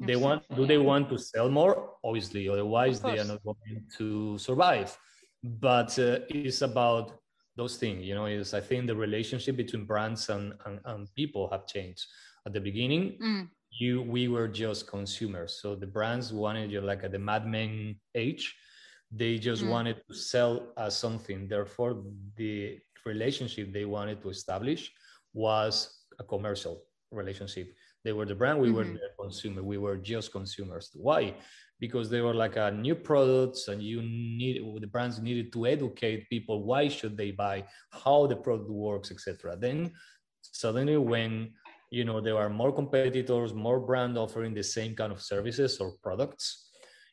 They 0.00 0.16
want. 0.16 0.42
Do 0.54 0.66
they 0.66 0.78
want 0.78 1.08
to 1.10 1.18
sell 1.18 1.48
more? 1.48 1.94
Obviously, 2.04 2.48
otherwise 2.48 3.00
they 3.00 3.18
are 3.18 3.24
not 3.24 3.42
going 3.42 3.82
to 3.98 4.38
survive. 4.38 4.96
But 5.42 5.96
uh, 5.98 6.20
it's 6.28 6.62
about 6.62 7.18
those 7.56 7.76
things. 7.76 8.04
You 8.04 8.14
know, 8.14 8.26
is 8.26 8.54
I 8.54 8.60
think 8.60 8.86
the 8.86 8.94
relationship 8.94 9.56
between 9.56 9.86
brands 9.86 10.28
and, 10.28 10.54
and, 10.66 10.80
and 10.84 11.08
people 11.14 11.48
have 11.50 11.66
changed. 11.66 12.04
At 12.46 12.52
the 12.52 12.60
beginning, 12.60 13.18
mm 13.20 13.48
you 13.80 14.02
we 14.02 14.28
were 14.28 14.48
just 14.48 14.86
consumers. 14.86 15.60
So 15.62 15.74
the 15.74 15.86
brands 15.86 16.32
wanted 16.32 16.70
you 16.70 16.80
like 16.80 17.04
at 17.04 17.12
the 17.12 17.18
Mad 17.18 17.46
Men 17.46 17.96
age 18.14 18.54
they 19.10 19.38
just 19.38 19.64
mm. 19.64 19.70
wanted 19.70 20.02
to 20.06 20.14
sell 20.14 20.72
as 20.76 20.96
something. 20.96 21.48
Therefore 21.48 22.02
the 22.36 22.78
relationship 23.06 23.72
they 23.72 23.84
wanted 23.84 24.20
to 24.22 24.28
establish 24.30 24.92
was 25.32 26.04
a 26.18 26.24
commercial 26.24 26.82
relationship. 27.10 27.74
They 28.04 28.12
were 28.12 28.26
the 28.26 28.34
brand 28.34 28.60
we 28.60 28.68
mm-hmm. 28.68 28.76
were 28.76 28.84
the 28.84 29.10
consumer 29.18 29.62
we 29.62 29.78
were 29.78 29.96
just 29.96 30.32
consumers. 30.32 30.90
Why? 30.94 31.34
Because 31.80 32.10
they 32.10 32.20
were 32.20 32.34
like 32.34 32.56
a 32.56 32.70
new 32.70 32.94
products 32.94 33.68
and 33.68 33.82
you 33.82 34.02
need 34.02 34.62
the 34.80 34.86
brands 34.86 35.20
needed 35.20 35.52
to 35.52 35.66
educate 35.66 36.28
people 36.28 36.64
why 36.64 36.88
should 36.88 37.16
they 37.16 37.30
buy 37.30 37.64
how 37.90 38.26
the 38.26 38.34
product 38.34 38.68
works 38.68 39.12
etc 39.12 39.56
then 39.56 39.92
suddenly 40.42 40.96
when 40.96 41.52
you 41.90 42.04
know 42.04 42.20
there 42.20 42.36
are 42.36 42.50
more 42.50 42.72
competitors 42.72 43.54
more 43.54 43.80
brand 43.80 44.18
offering 44.18 44.54
the 44.54 44.62
same 44.62 44.94
kind 44.94 45.12
of 45.12 45.20
services 45.20 45.80
or 45.80 45.92
products 46.02 46.70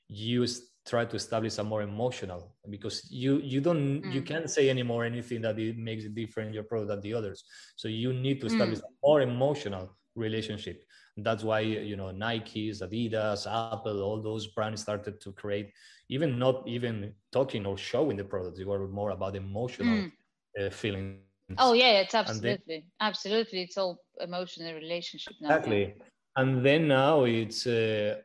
you 0.08 0.46
try 0.86 1.04
to 1.04 1.16
establish 1.16 1.58
a 1.58 1.64
more 1.64 1.82
emotional 1.82 2.56
because 2.70 3.08
you 3.10 3.40
you 3.40 3.60
don't 3.60 4.04
mm. 4.04 4.14
you 4.14 4.22
can't 4.22 4.50
say 4.50 4.70
anymore 4.70 5.04
anything 5.04 5.42
that 5.42 5.58
it 5.58 5.78
makes 5.78 6.04
it 6.04 6.14
different 6.14 6.54
your 6.54 6.64
product 6.64 6.90
than 6.90 7.02
the 7.02 7.14
others 7.14 7.44
so 7.76 7.88
you 7.88 8.14
need 8.14 8.40
to 8.40 8.48
establish 8.48 8.80
mm. 8.80 8.84
a 8.84 9.08
more 9.08 9.22
emotional 9.22 9.96
relationship 10.16 10.84
that's 11.18 11.44
why 11.44 11.60
you 11.60 11.96
know 11.96 12.12
nikes 12.12 12.82
adidas 12.82 13.48
apple 13.48 14.02
all 14.02 14.22
those 14.22 14.48
brands 14.48 14.82
started 14.82 15.20
to 15.20 15.32
create 15.32 15.72
even 16.10 16.38
not 16.38 16.68
even 16.68 17.14
talking 17.32 17.66
or 17.66 17.78
showing 17.78 18.18
the 18.18 18.24
products 18.24 18.58
they 18.58 18.66
were 18.66 18.88
more 18.88 19.12
about 19.12 19.36
emotional 19.36 19.98
mm. 19.98 20.12
uh, 20.60 20.70
feeling 20.70 21.20
Oh 21.58 21.74
yeah, 21.74 22.00
it's 22.00 22.16
absolutely, 22.16 22.62
then, 22.68 22.84
absolutely. 23.00 23.62
It's 23.62 23.78
all 23.78 24.00
emotional 24.20 24.74
relationship 24.74 25.34
now. 25.42 25.50
Exactly, 25.50 25.96
and 26.36 26.66
then 26.66 26.88
now 26.88 27.26
it's, 27.26 27.68
uh, 27.68 28.16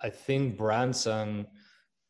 I 0.00 0.10
think 0.10 0.58
brands 0.58 1.06
and 1.06 1.46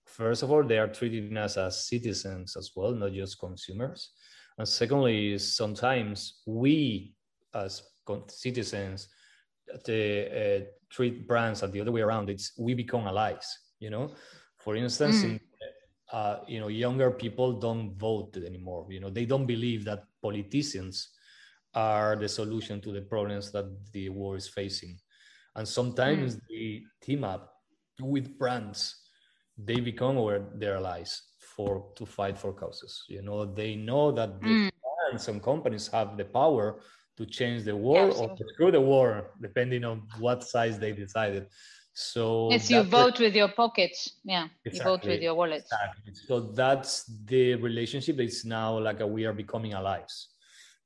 first 0.04 0.42
of 0.42 0.50
all 0.50 0.64
they 0.64 0.78
are 0.78 0.88
treating 0.88 1.36
us 1.36 1.56
as 1.56 1.86
citizens 1.86 2.56
as 2.56 2.70
well, 2.74 2.92
not 2.92 3.12
just 3.12 3.38
consumers. 3.38 4.10
And 4.58 4.66
secondly, 4.66 5.38
sometimes 5.38 6.40
we 6.46 7.14
as 7.54 7.82
citizens 8.28 9.08
the, 9.84 10.62
uh, 10.62 10.64
treat 10.88 11.28
brands 11.28 11.62
and 11.62 11.72
the 11.72 11.80
other 11.80 11.92
way 11.92 12.00
around. 12.00 12.30
It's 12.30 12.52
we 12.58 12.72
become 12.74 13.06
allies. 13.06 13.46
You 13.78 13.90
know, 13.90 14.14
for 14.58 14.74
instance, 14.74 15.16
mm. 15.16 15.24
in 15.24 15.40
uh, 16.12 16.38
you 16.46 16.60
know 16.60 16.68
younger 16.68 17.10
people 17.10 17.52
don't 17.52 17.96
vote 17.96 18.36
anymore 18.36 18.86
you 18.88 19.00
know 19.00 19.10
they 19.10 19.24
don't 19.24 19.46
believe 19.46 19.84
that 19.84 20.04
politicians 20.26 20.96
are 21.74 22.16
the 22.16 22.28
solution 22.28 22.80
to 22.80 22.90
the 22.92 23.02
problems 23.02 23.52
that 23.52 23.66
the 23.92 24.08
world 24.08 24.38
is 24.38 24.48
facing. 24.48 24.94
And 25.54 25.66
sometimes 25.78 26.36
mm. 26.36 26.40
they 26.48 26.66
team 27.06 27.22
up 27.24 27.42
with 28.00 28.38
brands. 28.38 28.78
They 29.68 29.80
become 29.80 30.16
aware 30.16 30.42
their 30.54 30.76
allies 30.76 31.12
for 31.54 31.72
to 31.96 32.04
fight 32.04 32.36
for 32.42 32.52
causes. 32.52 32.92
You 33.08 33.22
know 33.22 33.38
they 33.60 33.72
know 33.76 34.12
that 34.12 34.40
the 34.40 34.54
mm. 34.56 34.70
brands 34.84 35.28
and 35.28 35.42
companies 35.42 35.86
have 35.88 36.16
the 36.16 36.24
power 36.40 36.66
to 37.18 37.24
change 37.38 37.64
the 37.64 37.76
world 37.76 38.12
yeah, 38.14 38.22
or 38.22 38.28
to 38.36 38.44
screw 38.52 38.70
the 38.70 38.84
war 38.92 39.08
depending 39.40 39.84
on 39.84 39.96
what 40.18 40.44
size 40.44 40.78
they 40.78 40.92
decided 40.92 41.46
so 41.98 42.50
yes, 42.50 42.70
you 42.70 42.82
vote 42.82 43.18
with 43.20 43.34
your 43.34 43.48
pockets. 43.48 44.20
Yeah, 44.22 44.48
exactly, 44.66 44.76
you 44.76 44.84
vote 44.84 45.06
with 45.06 45.22
your 45.22 45.34
wallet. 45.34 45.62
Exactly. 45.62 46.12
So 46.26 46.40
that's 46.40 47.10
the 47.24 47.54
relationship. 47.54 48.20
It's 48.20 48.44
now 48.44 48.78
like 48.78 49.00
a, 49.00 49.06
we 49.06 49.24
are 49.24 49.32
becoming 49.32 49.72
allies. 49.72 50.28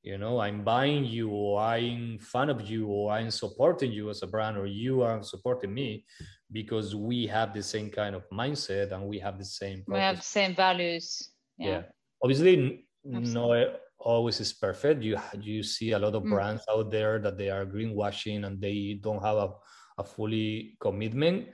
You 0.05 0.19
know, 0.19 0.39
I'm 0.39 0.63
buying 0.63 1.05
you, 1.05 1.31
or 1.31 1.61
I'm 1.61 2.21
fan 2.21 2.49
of 2.49 2.63
you, 2.63 2.87
or 2.87 3.11
I'm 3.11 3.33
supporting 3.33 3.91
you 3.91 4.09
as 4.09 4.23
a 4.23 4.29
brand, 4.29 4.57
or 4.57 4.67
you 4.67 5.03
are 5.03 5.21
supporting 5.25 5.75
me 5.75 6.05
because 6.53 6.95
we 6.95 7.27
have 7.27 7.53
the 7.53 7.63
same 7.65 7.91
kind 7.91 8.15
of 8.15 8.23
mindset 8.31 8.93
and 8.93 9.05
we 9.05 9.19
have 9.19 9.37
the 9.37 9.45
same. 9.45 9.79
Purpose. 9.79 9.93
We 9.93 9.99
have 9.99 10.17
the 10.19 10.23
same 10.23 10.55
values. 10.55 11.31
Yeah. 11.59 11.69
yeah. 11.71 11.83
Obviously, 12.23 12.85
Absolutely. 13.05 13.33
no 13.35 13.75
always 13.99 14.39
is 14.39 14.53
perfect. 14.53 15.03
You 15.03 15.19
you 15.41 15.65
see 15.65 15.91
a 15.91 15.99
lot 15.99 16.15
of 16.15 16.23
mm. 16.23 16.31
brands 16.31 16.63
out 16.71 16.93
there 16.93 17.19
that 17.19 17.37
they 17.37 17.51
are 17.51 17.67
greenwashing 17.67 18.47
and 18.47 18.61
they 18.61 19.01
don't 19.03 19.23
have 19.23 19.37
a 19.37 19.51
a 20.01 20.05
fully 20.05 20.77
commitment. 20.81 21.49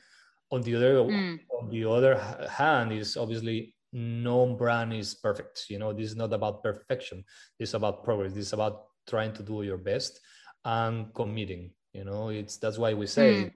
On 0.52 0.62
the 0.62 0.76
other 0.76 0.94
mm. 0.94 1.38
on 1.58 1.68
the 1.68 1.84
other 1.84 2.14
hand, 2.48 2.92
is 2.92 3.16
obviously 3.16 3.74
no 3.92 4.54
brand 4.54 4.92
is 4.92 5.14
perfect. 5.14 5.66
You 5.68 5.78
know, 5.78 5.92
this 5.92 6.10
is 6.10 6.16
not 6.16 6.32
about 6.32 6.62
perfection. 6.62 7.24
This 7.58 7.70
is 7.70 7.74
about 7.74 8.04
progress. 8.04 8.32
This 8.32 8.46
is 8.46 8.52
about 8.52 8.86
trying 9.08 9.32
to 9.34 9.42
do 9.42 9.62
your 9.62 9.78
best 9.78 10.20
and 10.64 11.12
committing. 11.14 11.70
You 11.92 12.04
know, 12.04 12.28
it's 12.28 12.58
that's 12.58 12.78
why 12.78 12.94
we 12.94 13.06
say 13.06 13.34
mm. 13.34 13.52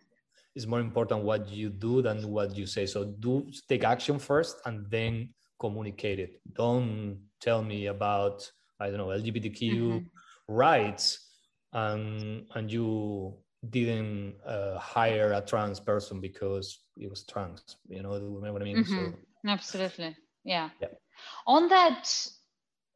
it's 0.54 0.66
more 0.66 0.80
important 0.80 1.22
what 1.22 1.48
you 1.48 1.70
do 1.70 2.02
than 2.02 2.26
what 2.30 2.56
you 2.56 2.66
say. 2.66 2.86
So 2.86 3.04
do 3.04 3.46
take 3.68 3.84
action 3.84 4.18
first 4.18 4.56
and 4.66 4.90
then 4.90 5.30
communicate 5.58 6.18
it. 6.18 6.40
Don't 6.52 7.20
tell 7.40 7.62
me 7.62 7.86
about 7.86 8.50
I 8.80 8.88
don't 8.88 8.98
know 8.98 9.08
LGBTQ 9.08 9.60
mm-hmm. 9.60 10.06
rights 10.48 11.30
and 11.72 12.46
and 12.54 12.72
you 12.72 13.36
didn't 13.68 14.36
uh, 14.46 14.78
hire 14.78 15.32
a 15.32 15.40
trans 15.40 15.80
person 15.80 16.20
because 16.20 16.80
it 16.96 17.10
was 17.10 17.24
trans. 17.24 17.76
You 17.88 18.02
know, 18.02 18.10
what 18.10 18.62
I 18.62 18.64
mean? 18.64 18.78
Mm-hmm. 18.78 19.10
So, 19.10 19.14
Absolutely, 19.46 20.16
yeah. 20.44 20.70
yeah. 20.80 20.88
On 21.46 21.68
that, 21.68 22.10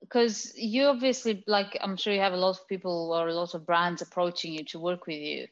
because 0.01 0.53
you 0.57 0.85
obviously 0.85 1.45
like, 1.47 1.77
I'm 1.83 1.97
sure 1.97 2.13
you 2.13 2.21
have 2.21 2.33
a 2.33 2.39
lot 2.39 2.59
of 2.59 2.69
people 2.69 3.13
or 3.13 3.29
a 3.29 3.35
lot 3.35 3.55
of 3.55 3.67
brands 3.67 4.03
approaching 4.03 4.55
you 4.55 4.65
to 4.67 4.79
work 4.79 5.07
with 5.07 5.19
you. 5.19 5.47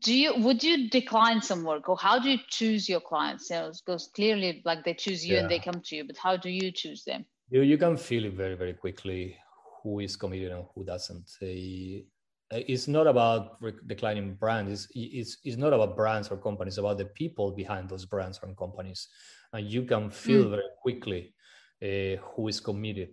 Do 0.00 0.14
you 0.14 0.34
would 0.36 0.62
you 0.62 0.88
decline 0.90 1.42
some 1.42 1.64
work, 1.64 1.88
or 1.88 1.96
how 1.96 2.20
do 2.20 2.30
you 2.30 2.38
choose 2.48 2.88
your 2.88 3.00
clients? 3.00 3.50
You 3.50 3.56
know, 3.56 3.72
because 3.84 4.10
clearly, 4.14 4.62
like 4.64 4.84
they 4.84 4.94
choose 4.94 5.26
you 5.26 5.34
yeah. 5.34 5.40
and 5.40 5.50
they 5.50 5.58
come 5.58 5.82
to 5.86 5.96
you, 5.96 6.04
but 6.04 6.16
how 6.16 6.36
do 6.36 6.50
you 6.50 6.70
choose 6.70 7.02
them? 7.02 7.26
You 7.50 7.62
you 7.62 7.76
can 7.76 7.96
feel 7.96 8.24
it 8.24 8.34
very 8.34 8.54
very 8.54 8.74
quickly 8.74 9.36
who 9.82 9.98
is 9.98 10.14
committed 10.14 10.52
and 10.52 10.64
who 10.72 10.84
doesn't. 10.84 11.28
They, 11.40 12.04
it's 12.52 12.88
not 12.88 13.06
about 13.06 13.60
declining 13.86 14.34
brands. 14.34 14.70
It's, 14.70 14.88
it's, 14.94 15.36
it's 15.44 15.56
not 15.56 15.72
about 15.72 15.96
brands 15.96 16.30
or 16.30 16.36
companies. 16.36 16.74
It's 16.74 16.78
about 16.78 16.98
the 16.98 17.06
people 17.06 17.52
behind 17.52 17.88
those 17.88 18.04
brands 18.04 18.40
and 18.42 18.56
companies. 18.56 19.08
And 19.52 19.66
you 19.66 19.84
can 19.84 20.10
feel 20.10 20.44
mm. 20.44 20.50
very 20.50 20.70
quickly 20.80 21.34
uh, 21.82 22.20
who 22.22 22.48
is 22.48 22.60
committed 22.60 23.10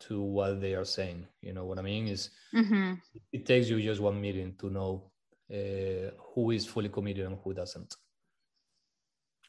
to 0.00 0.20
what 0.20 0.60
they 0.60 0.74
are 0.74 0.84
saying. 0.84 1.26
You 1.42 1.52
know 1.52 1.64
what 1.64 1.78
I 1.78 1.82
mean? 1.82 2.08
Is 2.08 2.30
mm-hmm. 2.54 2.94
it 3.32 3.46
takes 3.46 3.68
you 3.68 3.80
just 3.82 4.00
one 4.00 4.20
meeting 4.20 4.54
to 4.60 4.70
know 4.70 5.10
uh, 5.52 6.10
who 6.34 6.50
is 6.50 6.66
fully 6.66 6.88
committed 6.88 7.26
and 7.26 7.38
who 7.42 7.54
doesn't. 7.54 7.94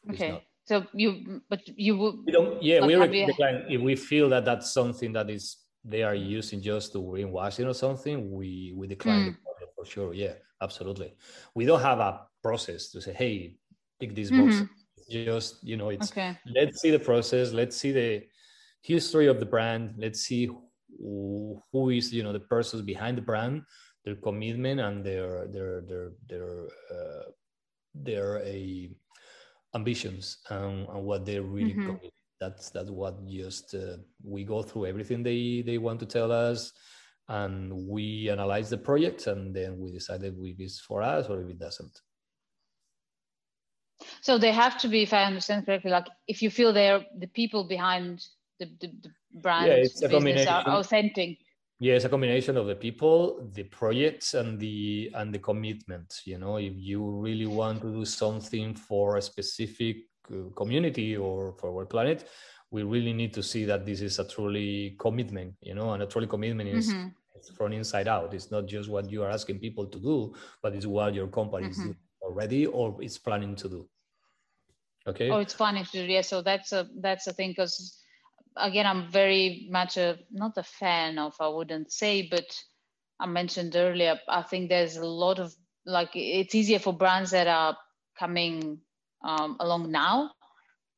Okay. 0.10 0.43
So 0.65 0.86
you, 0.93 1.41
but 1.49 1.62
you 1.65 1.97
would. 1.97 2.15
We 2.25 2.32
don't. 2.32 2.62
Yeah, 2.62 2.86
we 2.86 2.95
decline 3.25 3.65
if 3.69 3.82
we 3.82 3.95
feel 3.95 4.30
that 4.30 4.45
that's 4.45 4.71
something 4.71 5.13
that 5.13 5.30
is 5.30 5.58
they 5.83 6.03
are 6.03 6.15
using 6.15 6.61
just 6.61 6.91
to 6.93 6.99
greenwashing 6.99 7.67
or 7.67 7.73
something, 7.73 8.31
we 8.31 8.73
we 8.75 8.87
decline 8.87 9.19
mm. 9.19 9.25
the 9.25 9.37
project 9.43 9.75
for 9.75 9.85
sure. 9.85 10.13
Yeah, 10.13 10.33
absolutely. 10.61 11.13
We 11.55 11.65
don't 11.65 11.81
have 11.81 11.99
a 11.99 12.21
process 12.43 12.91
to 12.91 13.01
say, 13.01 13.13
hey, 13.13 13.55
pick 13.99 14.15
this 14.15 14.29
box. 14.29 14.55
Mm-hmm. 14.55 14.65
Just 15.09 15.63
you 15.63 15.77
know, 15.77 15.89
it's 15.89 16.11
okay. 16.11 16.37
let's 16.53 16.81
see 16.81 16.91
the 16.91 16.99
process. 16.99 17.51
Let's 17.51 17.77
see 17.77 17.91
the 17.91 18.23
history 18.81 19.27
of 19.27 19.39
the 19.39 19.45
brand. 19.45 19.95
Let's 19.97 20.21
see 20.21 20.45
who, 20.45 21.61
who 21.71 21.89
is 21.89 22.13
you 22.13 22.23
know 22.23 22.33
the 22.33 22.41
persons 22.41 22.83
behind 22.83 23.17
the 23.17 23.23
brand, 23.23 23.63
their 24.05 24.15
commitment 24.15 24.79
and 24.79 25.03
their 25.03 25.47
their 25.47 25.81
their 25.81 26.11
their 26.27 26.67
uh, 26.91 27.31
their 27.95 28.37
a 28.45 28.91
ambitions 29.73 30.39
and, 30.49 30.87
and 30.87 31.03
what 31.03 31.25
they 31.25 31.39
really 31.39 31.73
mm-hmm 31.73 32.07
that's 32.39 32.69
that's 32.69 32.89
what 32.89 33.28
just 33.28 33.75
uh, 33.75 33.97
we 34.23 34.43
go 34.43 34.62
through 34.62 34.86
everything 34.86 35.23
they 35.23 35.63
they 35.65 35.78
want 35.78 35.99
to 35.99 36.06
tell 36.06 36.32
us 36.32 36.71
and 37.30 37.71
we 37.88 38.30
analyze 38.30 38.69
the 38.69 38.78
project 38.78 39.28
and 39.28 39.56
then 39.56 39.78
we 39.80 39.91
decide 39.91 40.23
if 40.23 40.34
it's 40.60 40.80
for 40.80 41.02
us 41.02 41.28
or 41.28 41.41
if 41.41 41.49
it 41.49 41.60
doesn't. 41.60 42.02
So 44.21 44.38
they 44.38 44.52
have 44.52 44.78
to 44.80 44.88
be 44.88 45.04
if 45.04 45.13
i 45.13 45.23
understand 45.23 45.65
correctly 45.65 45.91
like 45.91 46.08
if 46.28 46.41
you 46.41 46.49
feel 46.49 46.73
they're 46.73 47.06
the 47.19 47.28
people 47.28 47.67
behind 47.67 48.23
the, 48.60 48.65
the, 48.80 48.88
the 49.04 49.10
brand 49.41 49.67
yeah, 49.67 49.73
it's 49.73 50.02
a 50.02 50.10
combination. 50.10 50.47
are 50.47 50.63
authentic. 50.80 51.38
Yeah 51.80 51.95
it's 51.95 52.06
a 52.06 52.10
combination 52.10 52.58
of 52.58 52.65
the 52.67 52.75
people 52.75 53.49
the 53.54 53.63
projects 53.63 54.34
and 54.34 54.60
the 54.60 55.12
and 55.13 55.34
the 55.34 55.39
commitment 55.39 56.13
you 56.25 56.38
know? 56.38 56.58
If 56.58 56.73
you 56.78 57.06
really 57.19 57.45
want 57.45 57.82
to 57.82 57.91
do 57.91 58.06
something 58.06 58.73
for 58.73 59.17
a 59.17 59.21
specific 59.21 60.08
community 60.55 61.17
or 61.17 61.53
for 61.59 61.69
our 61.71 61.85
planet 61.85 62.27
we 62.71 62.83
really 62.83 63.13
need 63.13 63.33
to 63.33 63.41
see 63.41 63.65
that 63.65 63.85
this 63.85 64.01
is 64.01 64.19
a 64.19 64.27
truly 64.27 64.95
commitment 64.99 65.53
you 65.61 65.73
know 65.73 65.93
and 65.93 66.03
a 66.03 66.05
truly 66.05 66.27
commitment 66.27 66.69
is 66.69 66.91
mm-hmm. 66.91 67.07
from 67.55 67.73
inside 67.73 68.07
out 68.07 68.33
it's 68.33 68.51
not 68.51 68.67
just 68.67 68.89
what 68.89 69.09
you 69.09 69.23
are 69.23 69.29
asking 69.29 69.59
people 69.59 69.85
to 69.85 69.99
do 69.99 70.33
but 70.61 70.73
it's 70.73 70.85
what 70.85 71.13
your 71.13 71.27
company 71.27 71.63
mm-hmm. 71.63 71.71
is 71.71 71.77
doing 71.77 71.97
already 72.21 72.65
or 72.65 72.95
it's 73.01 73.17
planning 73.17 73.55
to 73.55 73.69
do 73.69 73.89
okay 75.07 75.29
oh 75.29 75.39
it's 75.39 75.53
planning 75.53 75.85
to 75.85 76.05
do 76.05 76.11
yeah 76.11 76.21
so 76.21 76.41
that's 76.41 76.71
a 76.71 76.87
that's 76.99 77.27
a 77.27 77.33
thing 77.33 77.49
because 77.51 77.99
again 78.57 78.85
i'm 78.85 79.09
very 79.09 79.67
much 79.71 79.97
a 79.97 80.17
not 80.31 80.57
a 80.57 80.63
fan 80.63 81.17
of 81.17 81.33
i 81.39 81.47
wouldn't 81.47 81.91
say 81.91 82.27
but 82.29 82.45
i 83.19 83.25
mentioned 83.25 83.75
earlier 83.75 84.19
i 84.27 84.41
think 84.41 84.69
there's 84.69 84.97
a 84.97 85.05
lot 85.05 85.39
of 85.39 85.53
like 85.85 86.09
it's 86.13 86.53
easier 86.53 86.79
for 86.79 86.93
brands 86.93 87.31
that 87.31 87.47
are 87.47 87.75
coming 88.17 88.79
um, 89.23 89.58
along 89.60 89.91
now 89.91 90.32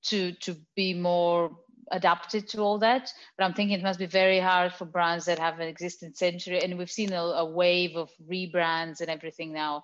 to 0.04 0.32
to 0.34 0.56
be 0.76 0.94
more 0.94 1.52
adapted 1.92 2.48
to 2.50 2.62
all 2.62 2.80
that. 2.80 3.12
But 3.38 3.44
I'm 3.44 3.54
thinking 3.54 3.80
it 3.80 3.84
must 3.84 4.00
be 4.00 4.06
very 4.06 4.40
hard 4.40 4.74
for 4.74 4.86
brands 4.86 5.26
that 5.26 5.40
have 5.40 5.60
an 5.60 5.68
existing 5.68 6.14
century, 6.14 6.62
and 6.64 6.78
we've 6.78 6.92
seen 6.92 7.14
a, 7.14 7.22
a 7.22 7.46
wave 7.46 7.96
of 7.96 8.10
rebrands 8.30 9.02
and 9.02 9.10
everything 9.10 9.54
now. 9.54 9.84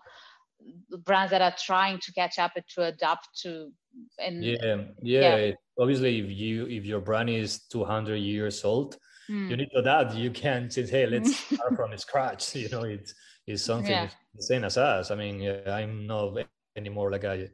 Brands 1.03 1.31
that 1.31 1.41
are 1.41 1.53
trying 1.63 1.99
to 1.99 2.11
catch 2.13 2.39
up 2.39 2.53
and 2.55 2.65
to 2.75 2.85
adapt 2.85 3.27
to. 3.41 3.71
And 4.17 4.43
yeah, 4.43 4.77
yeah. 5.01 5.35
yeah. 5.37 5.51
Obviously, 5.79 6.19
if 6.19 6.31
you 6.31 6.65
if 6.67 6.85
your 6.85 6.99
brand 6.99 7.29
is 7.29 7.59
200 7.67 8.15
years 8.15 8.65
old, 8.65 8.97
mm. 9.29 9.49
you 9.49 9.57
need 9.57 9.69
to 9.73 9.79
adapt. 9.79 10.15
You 10.15 10.31
can't 10.31 10.73
say, 10.73 10.87
"Hey, 10.87 11.05
let's 11.05 11.37
start 11.53 11.75
from 11.75 11.95
scratch." 11.97 12.55
You 12.55 12.69
know, 12.69 12.83
it's 12.83 13.13
it's 13.45 13.63
something 13.63 13.91
yeah. 13.91 14.09
the 14.33 14.43
same 14.43 14.63
as 14.63 14.77
us. 14.77 15.11
I 15.11 15.15
mean, 15.15 15.47
I'm 15.67 16.07
not 16.07 16.37
anymore 16.75 17.11
like 17.11 17.25
I 17.25 17.49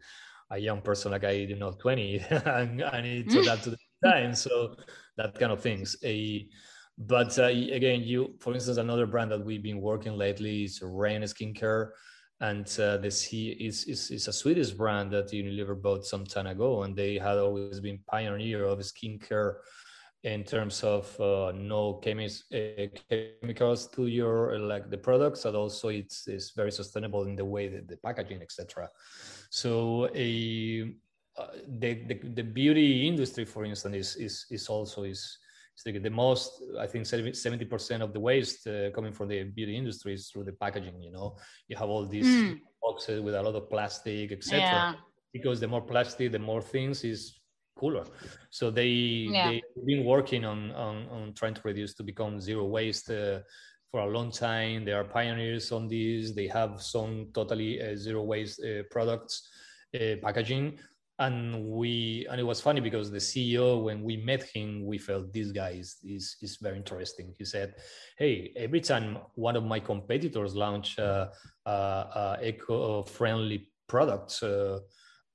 a 0.54 0.58
young 0.60 0.82
person 0.82 1.12
like 1.12 1.24
I, 1.24 1.32
you 1.32 1.56
know, 1.56 1.72
20, 1.72 2.20
and 2.46 2.84
I 2.84 3.02
need 3.02 3.30
to 3.32 3.42
adapt 3.42 3.64
to 3.64 3.72
the 3.72 3.78
time. 4.06 4.36
So 4.36 4.76
that 5.18 5.38
kind 5.38 5.52
of 5.52 5.62
things. 5.62 5.96
A, 6.04 6.48
but 6.98 7.38
uh, 7.40 7.46
again, 7.46 8.04
you, 8.04 8.36
for 8.40 8.54
instance, 8.54 8.78
another 8.78 9.08
brand 9.08 9.32
that 9.32 9.44
we've 9.44 9.64
been 9.64 9.82
working 9.82 10.14
lately 10.14 10.66
is 10.66 10.82
REN 10.82 11.24
Skincare, 11.24 11.90
and 12.40 12.68
uh, 12.80 12.98
the 12.98 13.10
C 13.10 13.52
is, 13.60 13.86
is 13.86 14.12
is 14.12 14.28
a 14.28 14.34
Swedish 14.34 14.72
brand 14.72 15.12
that 15.12 15.32
Unilever 15.32 15.82
bought 15.82 16.06
some 16.06 16.26
time 16.26 16.48
ago, 16.48 16.84
and 16.84 16.96
they 16.96 17.18
had 17.18 17.38
always 17.38 17.80
been 17.80 18.00
pioneer 18.06 18.66
of 18.66 18.80
skincare 18.80 19.56
in 20.24 20.44
terms 20.44 20.84
of 20.84 21.20
uh, 21.20 21.52
no 21.56 22.00
chemis- 22.04 22.44
uh, 22.54 22.88
chemicals 23.42 23.88
to 23.88 24.08
your 24.08 24.58
like 24.60 24.90
the 24.90 24.98
products, 24.98 25.46
and 25.46 25.56
also 25.56 25.90
it's 25.90 26.28
it's 26.28 26.52
very 26.52 26.72
sustainable 26.72 27.24
in 27.24 27.36
the 27.36 27.46
way 27.46 27.68
that 27.68 27.88
the 27.88 27.98
packaging, 27.98 28.42
etc. 28.42 28.88
So 29.54 30.10
a 30.16 30.92
uh, 31.38 31.48
the, 31.80 31.94
the, 32.08 32.16
the 32.34 32.42
beauty 32.42 33.08
industry, 33.08 33.46
for 33.46 33.66
instance, 33.66 33.96
is 33.96 34.16
is, 34.16 34.46
is 34.50 34.68
also 34.68 35.04
is, 35.04 35.38
is 35.78 35.84
the, 35.86 36.00
the 36.00 36.10
most. 36.10 36.64
I 36.80 36.88
think 36.88 37.06
seventy 37.06 37.66
percent 37.66 38.02
of 38.02 38.14
the 38.14 38.20
waste 38.20 38.66
uh, 38.66 38.90
coming 38.96 39.14
from 39.14 39.28
the 39.28 39.44
beauty 39.44 39.78
industry 39.78 40.16
is 40.16 40.30
through 40.30 40.46
the 40.46 40.54
packaging. 40.54 41.00
You 41.04 41.12
know, 41.12 41.38
you 41.68 41.76
have 41.78 41.88
all 41.88 42.08
these 42.08 42.26
mm. 42.26 42.62
boxes 42.82 43.22
with 43.22 43.36
a 43.36 43.44
lot 43.44 43.54
of 43.54 43.70
plastic, 43.70 44.32
etc. 44.32 44.60
Yeah. 44.60 44.94
Because 45.32 45.60
the 45.60 45.68
more 45.68 45.84
plastic, 45.84 46.32
the 46.32 46.40
more 46.40 46.62
things 46.62 47.04
is 47.04 47.40
cooler. 47.78 48.06
So 48.50 48.72
they 48.72 48.88
yeah. 48.88 49.52
they've 49.52 49.86
been 49.86 50.04
working 50.04 50.46
on, 50.46 50.72
on 50.72 51.08
on 51.10 51.34
trying 51.36 51.54
to 51.54 51.62
reduce 51.64 51.94
to 51.98 52.04
become 52.04 52.42
zero 52.42 52.66
waste. 52.66 53.12
Uh, 53.12 53.42
for 53.94 54.00
a 54.00 54.08
long 54.08 54.32
time. 54.32 54.86
They 54.86 54.92
are 54.92 55.04
pioneers 55.04 55.72
on 55.72 55.88
this. 55.88 56.32
They 56.32 56.48
have 56.48 56.82
some 56.82 57.28
totally 57.32 57.80
uh, 57.80 57.96
zero 57.96 58.24
waste 58.24 58.60
uh, 58.60 58.82
products 58.90 59.48
uh, 59.94 60.16
packaging. 60.20 60.80
And 61.20 61.64
we 61.66 62.26
and 62.32 62.42
it 62.42 62.44
was 62.44 62.60
funny 62.60 62.82
because 62.82 63.12
the 63.12 63.20
CEO, 63.20 63.84
when 63.84 64.02
we 64.02 64.18
met 64.18 64.50
him, 64.52 64.84
we 64.84 64.98
felt 64.98 65.32
this 65.32 65.52
guy 65.52 65.78
is, 65.80 65.98
is, 66.04 66.38
is 66.42 66.58
very 66.58 66.76
interesting. 66.76 67.36
He 67.38 67.46
said, 67.46 67.76
"Hey, 68.18 68.52
every 68.56 68.82
time 68.82 69.20
one 69.36 69.56
of 69.56 69.64
my 69.64 69.80
competitors 69.80 70.56
launch 70.56 70.98
uh, 70.98 71.28
uh, 71.68 72.38
eco-friendly 72.42 73.70
products, 73.88 74.42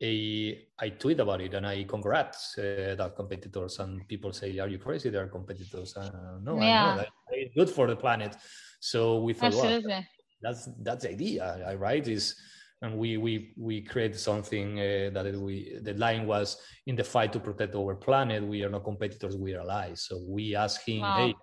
a, 0.01 0.67
I 0.79 0.91
tweet 0.91 1.19
about 1.21 1.41
it 1.41 1.55
and 1.55 1.67
I 1.67 1.85
congrats 1.85 2.57
uh, 2.59 2.95
that 2.97 3.15
competitors 3.17 3.79
and 3.81 4.07
people 4.07 4.33
say, 4.33 4.59
"Are 4.59 4.69
you 4.69 4.79
crazy? 4.79 5.11
They 5.11 5.19
are 5.19 5.29
competitors." 5.29 5.97
Uh, 5.97 6.39
no, 6.43 6.57
yeah. 6.57 6.93
I 6.93 6.97
know 6.97 7.05
it's 7.31 7.55
good 7.55 7.71
for 7.71 7.87
the 7.87 7.97
planet. 7.97 8.37
So 8.81 9.21
we 9.23 9.33
thought, 9.33 9.55
Absolutely. 9.55 9.91
well, 9.91 10.05
that's 10.41 10.69
that's 10.83 11.05
the 11.05 11.11
idea, 11.11 11.77
right? 11.79 12.07
Is 12.07 12.37
and 12.83 12.97
we 12.97 13.17
we 13.17 13.55
we 13.57 13.83
created 13.83 14.19
something 14.21 14.79
uh, 14.79 15.11
that 15.13 15.35
we 15.41 15.79
the 15.83 15.95
line 15.95 16.27
was 16.27 16.59
in 16.87 16.95
the 16.95 17.05
fight 17.05 17.33
to 17.33 17.41
protect 17.41 17.75
our 17.75 17.97
planet. 17.97 18.43
We 18.45 18.63
are 18.63 18.71
not 18.71 18.85
competitors; 18.85 19.37
we 19.37 19.55
are 19.55 19.61
allies. 19.61 20.03
So 20.03 20.21
we 20.29 20.55
asked 20.55 20.87
him, 20.87 21.03
wow. 21.03 21.17
"Hey, 21.17 21.35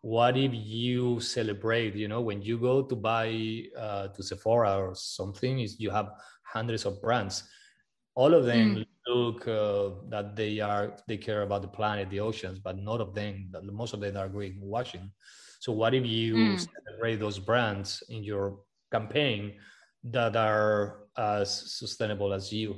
what 0.00 0.36
if 0.36 0.50
you 0.52 1.20
celebrate? 1.20 1.94
You 1.94 2.08
know, 2.08 2.20
when 2.20 2.42
you 2.42 2.58
go 2.58 2.82
to 2.82 2.96
buy 2.96 3.62
uh, 3.78 4.08
to 4.08 4.22
Sephora 4.22 4.76
or 4.76 4.94
something, 4.96 5.60
is 5.60 5.78
you 5.78 5.90
have 5.90 6.10
hundreds 6.42 6.84
of 6.84 7.00
brands." 7.00 7.44
All 8.14 8.34
of 8.34 8.44
them 8.44 8.76
mm. 8.76 8.86
look 9.06 9.48
uh, 9.48 9.90
that 10.08 10.36
they 10.36 10.60
are 10.60 10.96
they 11.08 11.16
care 11.16 11.42
about 11.42 11.62
the 11.62 11.68
planet 11.68 12.10
the 12.10 12.20
oceans 12.20 12.58
but 12.58 12.78
none 12.78 13.00
of 13.00 13.14
them 13.14 13.52
most 13.72 13.94
of 13.94 14.00
them 14.00 14.16
are 14.16 14.28
greenwashing 14.28 15.10
so 15.60 15.72
what 15.72 15.94
if 15.94 16.04
you 16.04 16.34
mm. 16.34 16.66
celebrate 16.74 17.16
those 17.16 17.38
brands 17.38 18.02
in 18.08 18.22
your 18.22 18.58
campaign 18.90 19.52
that 20.04 20.36
are 20.36 21.06
as 21.16 21.74
sustainable 21.78 22.32
as 22.32 22.52
you 22.52 22.76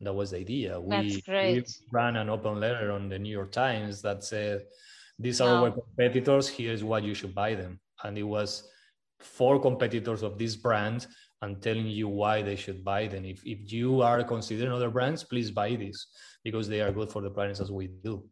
that 0.00 0.12
was 0.12 0.32
the 0.32 0.38
idea 0.38 0.80
we, 0.80 1.22
we 1.28 1.64
ran 1.92 2.16
an 2.16 2.28
open 2.28 2.58
letter 2.58 2.90
on 2.90 3.08
the 3.08 3.18
new 3.18 3.30
york 3.30 3.52
times 3.52 4.02
that 4.02 4.24
said 4.24 4.64
these 5.18 5.40
are 5.40 5.54
wow. 5.54 5.64
our 5.64 5.70
competitors 5.70 6.48
here's 6.48 6.82
why 6.82 6.98
you 6.98 7.14
should 7.14 7.34
buy 7.34 7.54
them 7.54 7.78
and 8.02 8.18
it 8.18 8.24
was 8.24 8.68
four 9.20 9.60
competitors 9.60 10.22
of 10.22 10.38
this 10.38 10.56
brand 10.56 11.06
and 11.42 11.60
telling 11.60 11.86
you 11.86 12.08
why 12.08 12.40
they 12.40 12.56
should 12.56 12.82
buy. 12.84 13.02
And 13.02 13.26
if, 13.26 13.44
if 13.44 13.70
you 13.70 14.00
are 14.00 14.22
considering 14.24 14.72
other 14.72 14.90
brands, 14.90 15.24
please 15.24 15.50
buy 15.50 15.74
this 15.76 16.06
because 16.44 16.68
they 16.68 16.80
are 16.80 16.92
good 16.92 17.10
for 17.10 17.20
the 17.20 17.30
planet 17.30 17.60
as 17.60 17.70
we 17.70 17.88
do. 17.88 18.24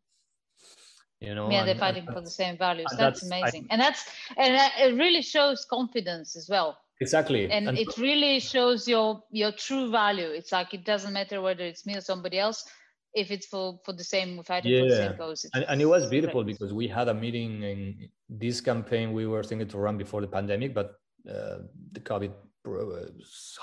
You 1.20 1.34
know, 1.34 1.50
yeah, 1.50 1.66
they're 1.66 1.74
fighting 1.74 2.06
for 2.06 2.22
the 2.22 2.30
same 2.30 2.56
values. 2.56 2.86
That's, 2.96 3.20
that's, 3.20 3.22
amazing, 3.24 3.66
I, 3.70 3.74
and 3.74 3.82
that's 3.82 4.06
and 4.38 4.54
it 4.78 4.96
really 4.96 5.20
shows 5.20 5.66
confidence 5.66 6.34
as 6.34 6.48
well. 6.48 6.78
Exactly, 7.02 7.50
and, 7.50 7.68
and 7.68 7.78
it 7.78 7.94
really 7.98 8.40
shows 8.40 8.88
your 8.88 9.22
your 9.30 9.52
true 9.52 9.90
value. 9.90 10.28
It's 10.28 10.50
like 10.50 10.72
it 10.72 10.86
doesn't 10.86 11.12
matter 11.12 11.42
whether 11.42 11.62
it's 11.62 11.84
me 11.84 11.94
or 11.94 12.00
somebody 12.00 12.38
else 12.38 12.64
if 13.12 13.30
it's 13.30 13.46
for 13.46 13.80
for 13.84 13.92
the 13.92 14.04
same 14.04 14.42
fighting 14.44 14.72
yeah. 14.72 14.80
for 14.80 14.88
the 14.88 14.96
same 14.96 15.16
cause. 15.18 15.46
And, 15.52 15.66
and, 15.68 15.82
it 15.82 15.84
was 15.84 16.06
beautiful 16.06 16.42
great. 16.42 16.58
because 16.58 16.72
we 16.72 16.88
had 16.88 17.08
a 17.08 17.14
meeting 17.14 17.64
in 17.64 18.08
this 18.30 18.62
campaign 18.62 19.12
we 19.12 19.26
were 19.26 19.42
thinking 19.42 19.68
to 19.68 19.78
run 19.78 19.98
before 19.98 20.22
the 20.22 20.26
pandemic, 20.26 20.72
but 20.72 20.94
uh, 21.28 21.58
the 21.92 22.00
COVID 22.00 22.32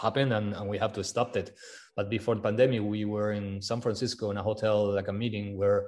happened 0.01 0.33
and, 0.33 0.53
and 0.53 0.67
we 0.67 0.77
have 0.77 0.93
to 0.93 1.03
stop 1.03 1.35
it. 1.37 1.55
But 1.95 2.09
before 2.09 2.35
the 2.35 2.41
pandemic, 2.41 2.81
we 2.81 3.05
were 3.05 3.31
in 3.31 3.61
San 3.61 3.81
Francisco 3.81 4.31
in 4.31 4.37
a 4.37 4.43
hotel, 4.43 4.93
like 4.93 5.07
a 5.07 5.13
meeting 5.13 5.57
where 5.57 5.87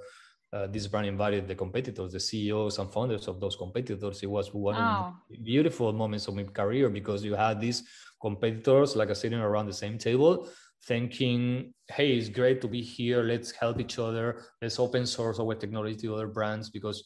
uh, 0.52 0.68
this 0.68 0.88
brand 0.88 1.08
invited 1.08 1.48
the 1.48 1.56
competitors, 1.56 2.14
the 2.14 2.20
CEOs 2.20 2.80
and 2.80 2.92
founders 2.92 3.28
of 3.28 3.40
those 3.40 3.56
competitors. 3.56 4.24
It 4.24 4.30
was 4.30 4.54
one 4.54 4.76
of 4.76 5.14
the 5.30 5.38
beautiful 5.38 5.94
moments 5.94 6.28
of 6.28 6.36
my 6.36 6.44
career 6.44 6.90
because 6.90 7.24
you 7.24 7.36
had 7.36 7.62
these 7.62 7.84
competitors 8.22 8.96
like 8.96 9.16
sitting 9.16 9.40
around 9.40 9.68
the 9.68 9.74
same 9.74 9.98
table 9.98 10.50
thinking, 10.86 11.74
hey, 11.88 12.14
it's 12.14 12.30
great 12.30 12.62
to 12.62 12.68
be 12.68 12.82
here. 12.82 13.22
Let's 13.22 13.52
help 13.52 13.80
each 13.80 14.00
other. 14.00 14.42
Let's 14.62 14.80
open 14.80 15.06
source 15.06 15.40
our 15.40 15.54
technology 15.56 15.96
to 15.98 16.16
other 16.16 16.28
brands 16.28 16.70
because 16.70 17.04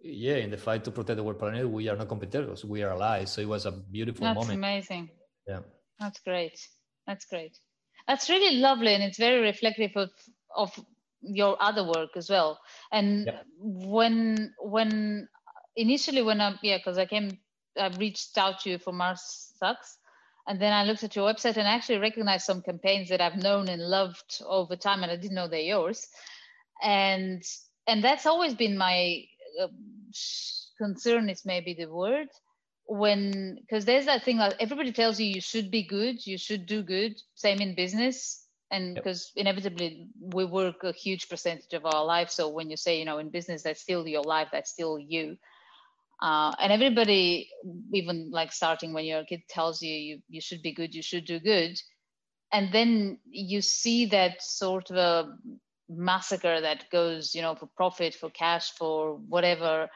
yeah, 0.00 0.36
in 0.36 0.50
the 0.50 0.56
fight 0.56 0.84
to 0.84 0.90
protect 0.90 1.18
our 1.20 1.34
planet, 1.34 1.68
we 1.68 1.88
are 1.88 1.96
not 1.96 2.08
competitors, 2.08 2.64
we 2.64 2.82
are 2.82 2.90
allies. 2.90 3.32
So 3.32 3.40
it 3.40 3.48
was 3.48 3.66
a 3.66 3.72
beautiful 3.72 4.24
That's 4.24 4.38
moment. 4.38 4.58
Amazing. 4.58 5.10
Yeah. 5.48 5.60
That's 5.98 6.20
great. 6.20 6.58
That's 7.06 7.24
great. 7.24 7.58
That's 8.06 8.28
really 8.28 8.56
lovely 8.58 8.94
and 8.94 9.02
it's 9.02 9.18
very 9.18 9.40
reflective 9.40 9.96
of, 9.96 10.10
of 10.54 10.78
your 11.20 11.56
other 11.60 11.84
work 11.84 12.10
as 12.16 12.30
well. 12.30 12.60
And 12.92 13.26
yeah. 13.26 13.40
when 13.58 14.54
when 14.60 15.28
initially 15.76 16.22
when 16.22 16.40
I 16.40 16.54
yeah, 16.62 16.78
because 16.78 16.98
I 16.98 17.06
came 17.06 17.38
I 17.78 17.88
reached 17.98 18.38
out 18.38 18.60
to 18.60 18.70
you 18.70 18.78
for 18.78 18.92
Mars 18.92 19.52
Sucks 19.58 19.98
and 20.48 20.58
then 20.60 20.72
I 20.72 20.84
looked 20.84 21.04
at 21.04 21.14
your 21.14 21.30
website 21.30 21.58
and 21.58 21.68
i 21.68 21.72
actually 21.74 21.98
recognized 21.98 22.46
some 22.46 22.62
campaigns 22.62 23.10
that 23.10 23.20
I've 23.20 23.36
known 23.36 23.68
and 23.68 23.82
loved 23.82 24.40
over 24.46 24.76
time, 24.76 25.02
and 25.02 25.12
I 25.12 25.16
didn't 25.16 25.34
know 25.34 25.46
they're 25.46 25.60
yours. 25.60 26.08
And 26.82 27.42
and 27.86 28.02
that's 28.02 28.24
always 28.24 28.54
been 28.54 28.78
my 28.78 29.24
uh, 29.62 29.68
concern. 30.78 31.28
Is 31.28 31.44
maybe 31.44 31.74
the 31.74 31.86
word 31.86 32.28
when 32.88 33.58
because 33.60 33.84
there's 33.84 34.06
that 34.06 34.24
thing 34.24 34.38
that 34.38 34.56
everybody 34.60 34.92
tells 34.92 35.20
you 35.20 35.26
you 35.26 35.40
should 35.40 35.70
be 35.70 35.82
good, 35.82 36.26
you 36.26 36.38
should 36.38 36.66
do 36.66 36.82
good. 36.82 37.20
Same 37.34 37.60
in 37.60 37.74
business, 37.74 38.46
and 38.70 38.94
because 38.94 39.30
yep. 39.36 39.42
inevitably 39.42 40.08
we 40.20 40.44
work 40.44 40.82
a 40.82 40.92
huge 40.92 41.28
percentage 41.28 41.72
of 41.74 41.86
our 41.86 42.04
life. 42.04 42.30
So 42.30 42.48
when 42.48 42.70
you 42.70 42.76
say 42.76 42.98
you 42.98 43.04
know 43.04 43.18
in 43.18 43.30
business 43.30 43.62
that's 43.62 43.82
still 43.82 44.06
your 44.06 44.22
life, 44.22 44.48
that's 44.52 44.70
still 44.70 44.98
you 44.98 45.36
uh, 46.20 46.52
and 46.58 46.72
everybody 46.72 47.50
even 47.92 48.30
like 48.32 48.52
starting 48.52 48.92
when 48.92 49.04
you're 49.04 49.20
a 49.20 49.24
kid 49.24 49.42
tells 49.48 49.80
you, 49.82 49.94
you 49.94 50.22
you 50.28 50.40
should 50.40 50.62
be 50.62 50.72
good 50.72 50.94
you 50.94 51.02
should 51.02 51.24
do 51.24 51.38
good 51.38 51.80
and 52.52 52.72
then 52.72 53.18
you 53.30 53.60
see 53.62 54.06
that 54.06 54.42
sort 54.42 54.90
of 54.90 54.96
a 54.96 55.36
massacre 55.88 56.60
that 56.60 56.84
goes 56.90 57.34
you 57.34 57.42
know 57.42 57.54
for 57.54 57.68
profit 57.76 58.14
for 58.14 58.30
cash 58.30 58.72
for 58.72 59.16
whatever 59.28 59.88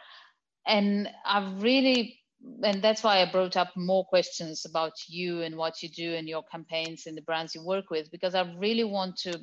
and 0.66 1.08
i've 1.26 1.62
really 1.62 2.18
and 2.64 2.82
that's 2.82 3.02
why 3.02 3.20
i 3.20 3.30
brought 3.30 3.56
up 3.56 3.70
more 3.76 4.04
questions 4.06 4.64
about 4.64 4.92
you 5.08 5.42
and 5.42 5.56
what 5.56 5.82
you 5.82 5.88
do 5.88 6.14
and 6.14 6.28
your 6.28 6.42
campaigns 6.50 7.06
and 7.06 7.16
the 7.16 7.22
brands 7.22 7.54
you 7.54 7.64
work 7.64 7.90
with 7.90 8.10
because 8.10 8.34
i 8.34 8.42
really 8.58 8.84
want 8.84 9.16
to 9.16 9.38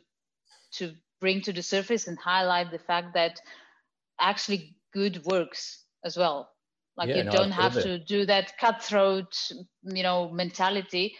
to 0.71 0.93
bring 1.19 1.41
to 1.41 1.53
the 1.53 1.63
surface 1.63 2.07
and 2.07 2.17
highlight 2.17 2.71
the 2.71 2.79
fact 2.79 3.13
that 3.13 3.39
actually 4.19 4.75
good 4.93 5.23
works 5.25 5.85
as 6.03 6.17
well. 6.17 6.49
Like 6.97 7.09
yeah, 7.09 7.17
you 7.17 7.23
no, 7.25 7.31
don't 7.31 7.51
have 7.51 7.73
to 7.73 7.99
do 7.99 8.25
that 8.25 8.57
cutthroat 8.57 9.33
you 9.83 10.03
know 10.03 10.29
mentality 10.29 11.15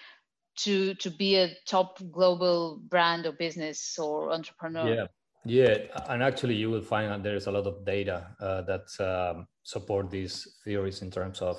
to 0.58 0.94
to 0.96 1.10
be 1.10 1.36
a 1.36 1.56
top 1.66 2.00
global 2.12 2.82
brand 2.90 3.26
or 3.26 3.32
business 3.32 3.98
or 3.98 4.32
entrepreneur. 4.32 4.90
Yeah. 4.90 5.06
Yeah 5.46 5.78
and 6.10 6.22
actually 6.22 6.56
you 6.56 6.70
will 6.70 6.82
find 6.82 7.10
that 7.12 7.24
there's 7.24 7.48
a 7.48 7.52
lot 7.52 7.66
of 7.66 7.86
data 7.86 8.36
uh, 8.42 8.62
that 8.64 8.88
um, 9.00 9.48
support 9.74 10.10
these 10.10 10.36
theories 10.64 11.02
in 11.04 11.12
terms 11.12 11.42
of 11.42 11.58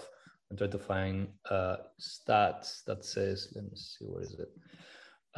i'm 0.50 0.56
trying 0.56 0.76
to 0.78 0.84
find 0.92 1.28
uh, 1.48 1.76
stats 2.00 2.82
that 2.86 3.04
says 3.04 3.36
let 3.54 3.64
me 3.64 3.76
see 3.76 4.04
what 4.04 4.22
is 4.22 4.34
it? 4.44 4.50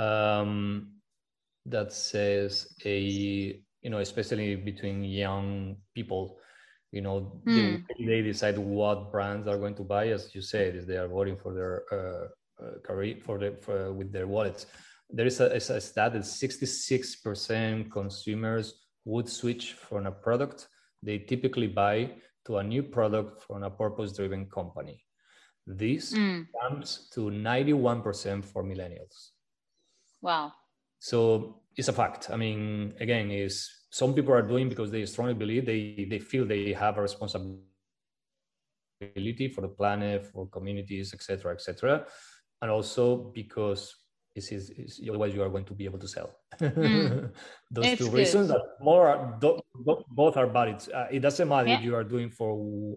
Um, 0.02 0.92
that 1.66 1.92
says 1.92 2.52
a 2.86 2.98
you 3.84 3.90
know 3.90 3.98
especially 3.98 4.56
between 4.56 5.04
young 5.04 5.76
people 5.94 6.38
you 6.92 7.02
know 7.02 7.16
mm. 7.46 7.84
they, 7.98 8.04
they, 8.06 8.22
decide 8.22 8.56
what 8.56 9.12
brands 9.12 9.46
are 9.48 9.58
going 9.58 9.74
to 9.74 9.82
buy. 9.82 10.08
As 10.08 10.34
you 10.34 10.42
said 10.42 10.74
is 10.74 10.86
they 10.86 10.96
are 10.96 11.08
voting 11.08 11.36
for 11.36 11.52
their 11.58 11.74
uh, 11.92 12.26
uh, 12.64 12.78
career 12.82 13.16
for 13.26 13.38
the 13.38 13.50
for, 13.60 13.92
with 13.92 14.12
their 14.12 14.26
wallets. 14.26 14.66
There 15.10 15.26
is 15.26 15.40
a, 15.40 15.46
a 15.46 15.60
stat 15.60 16.14
that 16.14 16.22
66% 16.22 17.90
consumers 17.90 18.66
would 19.04 19.28
switch 19.28 19.74
from 19.74 20.06
a 20.06 20.12
product 20.12 20.68
they 21.02 21.18
typically 21.18 21.66
buy 21.66 22.10
to 22.46 22.58
a 22.58 22.62
new 22.62 22.82
product 22.82 23.42
from 23.42 23.62
a 23.62 23.70
purpose 23.70 24.12
driven 24.16 24.46
company. 24.46 25.04
This 25.66 26.12
mm. 26.12 26.46
comes 26.60 27.08
to 27.14 27.30
91% 27.30 28.44
for 28.44 28.64
millennials. 28.64 29.30
Wow. 30.20 30.52
So 30.98 31.62
it's 31.76 31.88
a 31.88 31.92
fact. 31.92 32.30
I 32.30 32.36
mean 32.36 32.94
again 33.00 33.30
is 33.30 33.68
some 33.90 34.14
people 34.14 34.32
are 34.34 34.42
doing 34.42 34.68
because 34.68 34.90
they 34.90 35.04
strongly 35.06 35.34
believe 35.34 35.66
they 35.66 36.06
they 36.08 36.18
feel 36.18 36.44
they 36.46 36.72
have 36.72 36.98
a 36.98 37.02
responsibility 37.02 37.62
for 39.54 39.60
the 39.62 39.68
planet 39.68 40.26
for 40.26 40.46
communities 40.48 41.12
etc 41.12 41.52
etc 41.52 42.06
and 42.60 42.70
also 42.70 43.16
because 43.34 43.94
this 44.34 44.50
is, 44.50 44.70
is, 44.70 45.00
otherwise 45.08 45.34
you 45.34 45.42
are 45.42 45.48
going 45.48 45.64
to 45.64 45.74
be 45.74 45.84
able 45.84 45.98
to 45.98 46.08
sell 46.08 46.30
mm. 46.60 47.30
those 47.70 47.86
it's 47.86 47.98
two 47.98 48.04
good. 48.10 48.18
reasons 48.18 48.48
that 48.48 48.62
more 48.80 49.36
do, 49.40 49.60
do, 49.86 50.02
both 50.10 50.36
are 50.36 50.46
valid 50.46 50.76
uh, 50.94 51.06
it 51.10 51.20
doesn't 51.20 51.48
matter 51.48 51.68
yeah. 51.68 51.78
if 51.78 51.84
you 51.84 51.94
are 51.94 52.04
doing 52.04 52.30
for 52.30 52.96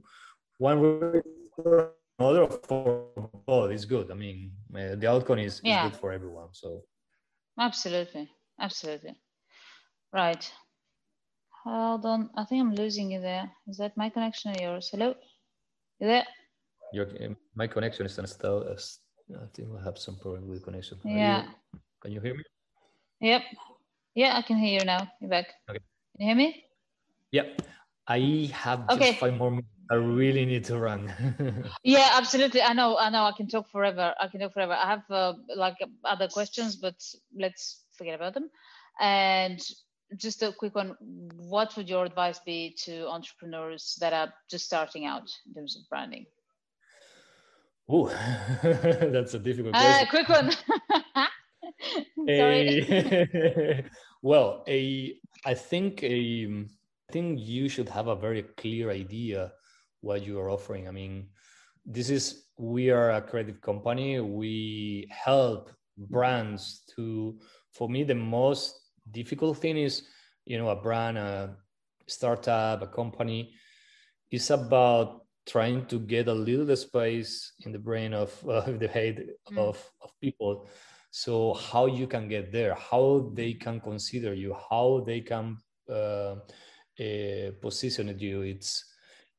one 0.58 0.80
reason 0.80 1.24
or 1.58 1.91
another 2.19 2.48
for 2.67 3.08
both 3.45 3.71
it's 3.71 3.86
good 3.86 4.10
i 4.12 4.13
mean 4.13 4.52
uh, 4.76 4.95
the 4.95 5.10
outcome 5.10 5.39
is, 5.39 5.62
yeah. 5.63 5.86
is 5.86 5.91
good 5.91 6.00
for 6.00 6.12
everyone 6.12 6.48
so 6.52 6.82
absolutely 7.60 8.30
absolutely 8.60 9.15
right 10.13 10.52
Hold 11.65 12.06
on. 12.06 12.30
I 12.36 12.45
think 12.45 12.62
I'm 12.62 12.76
losing 12.76 13.12
you 13.12 13.19
there. 13.19 13.52
Is 13.67 13.78
that 13.78 13.98
my 13.98 14.10
connection 14.10 14.52
or 14.52 14.62
yours? 14.62 14.89
Hello? 14.91 15.15
You 16.00 16.08
there? 16.08 16.26
Your, 16.93 17.08
my 17.56 17.65
connection 17.65 18.06
is 18.06 18.19
still. 18.32 18.78
I 19.34 19.48
think 19.54 19.70
we 19.70 19.80
have 19.84 19.98
some 19.98 20.18
problem 20.18 20.48
with 20.48 20.64
connection. 20.64 21.00
yeah. 21.04 21.44
You, 21.74 21.80
can 22.02 22.12
you 22.12 22.22
hear 22.22 22.36
me? 22.36 22.44
Yep. 23.22 23.42
Yeah, 24.14 24.38
I 24.38 24.42
can 24.42 24.58
hear 24.58 24.80
you 24.80 24.86
now. 24.86 25.08
You're 25.20 25.30
back. 25.30 25.48
Okay. 25.70 25.80
Can 26.18 26.20
you 26.20 26.26
hear 26.28 26.36
me? 26.36 26.64
Yep. 27.32 27.62
I 28.08 28.52
have 28.54 28.88
just 28.98 29.20
five 29.20 29.36
more 29.38 29.50
minutes. 29.50 29.68
I 29.90 29.96
really 29.96 30.46
need 30.46 30.64
to 30.66 30.78
run. 30.78 31.12
yeah, 31.84 32.12
absolutely. 32.14 32.62
I 32.62 32.74
know. 32.74 32.98
I 32.98 33.10
know. 33.10 33.24
I 33.26 33.34
can 33.36 33.48
talk 33.48 33.70
forever. 33.70 34.14
I 34.20 34.28
can 34.28 34.40
talk 34.40 34.54
forever. 34.54 34.74
I 34.74 34.88
have 34.88 35.04
uh, 35.10 35.34
like 35.56 35.78
other 36.04 36.28
questions, 36.28 36.76
but 36.76 36.96
let's 37.36 37.86
forget 37.98 38.16
about 38.16 38.34
them. 38.34 38.50
And 39.00 39.60
just 40.18 40.44
a 40.44 40.52
quick 40.52 40.76
one 40.76 40.96
what 41.36 41.76
would 41.76 41.90
your 41.90 42.06
advice 42.06 42.40
be 42.46 42.76
to 42.78 43.08
entrepreneurs 43.08 43.98
that 44.00 44.14
are 44.14 44.32
just 44.50 44.66
starting 44.66 45.06
out 45.06 45.30
in 45.48 45.54
terms 45.54 45.76
of 45.76 45.82
branding 45.90 46.26
oh 47.89 48.08
that's 48.63 49.34
a 49.34 49.39
difficult 49.39 49.76
uh, 49.76 50.06
quick 50.10 50.30
one. 50.30 50.52
A, 52.30 53.84
well 54.21 54.63
a 54.67 55.15
i 55.45 55.54
think 55.54 56.03
a 56.03 56.45
i 56.45 57.12
think 57.12 57.39
you 57.39 57.70
should 57.70 57.89
have 57.89 58.07
a 58.07 58.16
very 58.16 58.43
clear 58.57 58.89
idea 58.89 59.51
what 60.01 60.26
you 60.26 60.39
are 60.39 60.49
offering. 60.49 60.88
I 60.88 60.91
mean 60.91 61.28
this 61.86 62.10
is 62.10 62.45
we 62.57 62.89
are 62.89 63.12
a 63.12 63.22
credit 63.22 63.62
company. 63.62 64.20
We 64.20 65.07
help 65.12 65.72
brands 65.97 66.82
to 66.95 67.38
for 67.72 67.89
me 67.89 68.03
the 68.03 68.16
most 68.16 68.80
difficult 69.12 69.57
thing 69.57 69.78
is 69.78 70.03
you 70.45 70.57
know 70.57 70.70
a 70.70 70.76
brand 70.76 71.18
a 71.18 71.55
startup 72.07 72.82
a 72.82 72.88
company 72.88 73.53
is 74.32 74.49
about 74.51 75.24
trying 75.46 75.86
to 75.86 76.00
get 76.00 76.28
a 76.28 76.34
little 76.34 76.76
space 76.76 77.54
in 77.66 77.72
the 77.72 77.80
brain 77.80 78.14
of 78.14 78.32
uh, 78.50 78.72
the 78.72 78.88
head 78.88 79.28
mm. 79.52 79.58
of, 79.58 79.78
of 80.02 80.12
people 80.22 80.68
so 81.12 81.54
how 81.54 81.86
you 81.86 82.08
can 82.08 82.28
get 82.28 82.52
there 82.52 82.76
how 82.76 83.32
they 83.34 83.54
can 83.54 83.80
consider 83.80 84.34
you 84.34 84.56
how 84.70 85.04
they 85.06 85.22
can 85.22 85.58
uh, 85.89 86.36
uh, 87.00 87.52
position 87.62 88.14
you 88.20 88.41
it's 88.41 88.86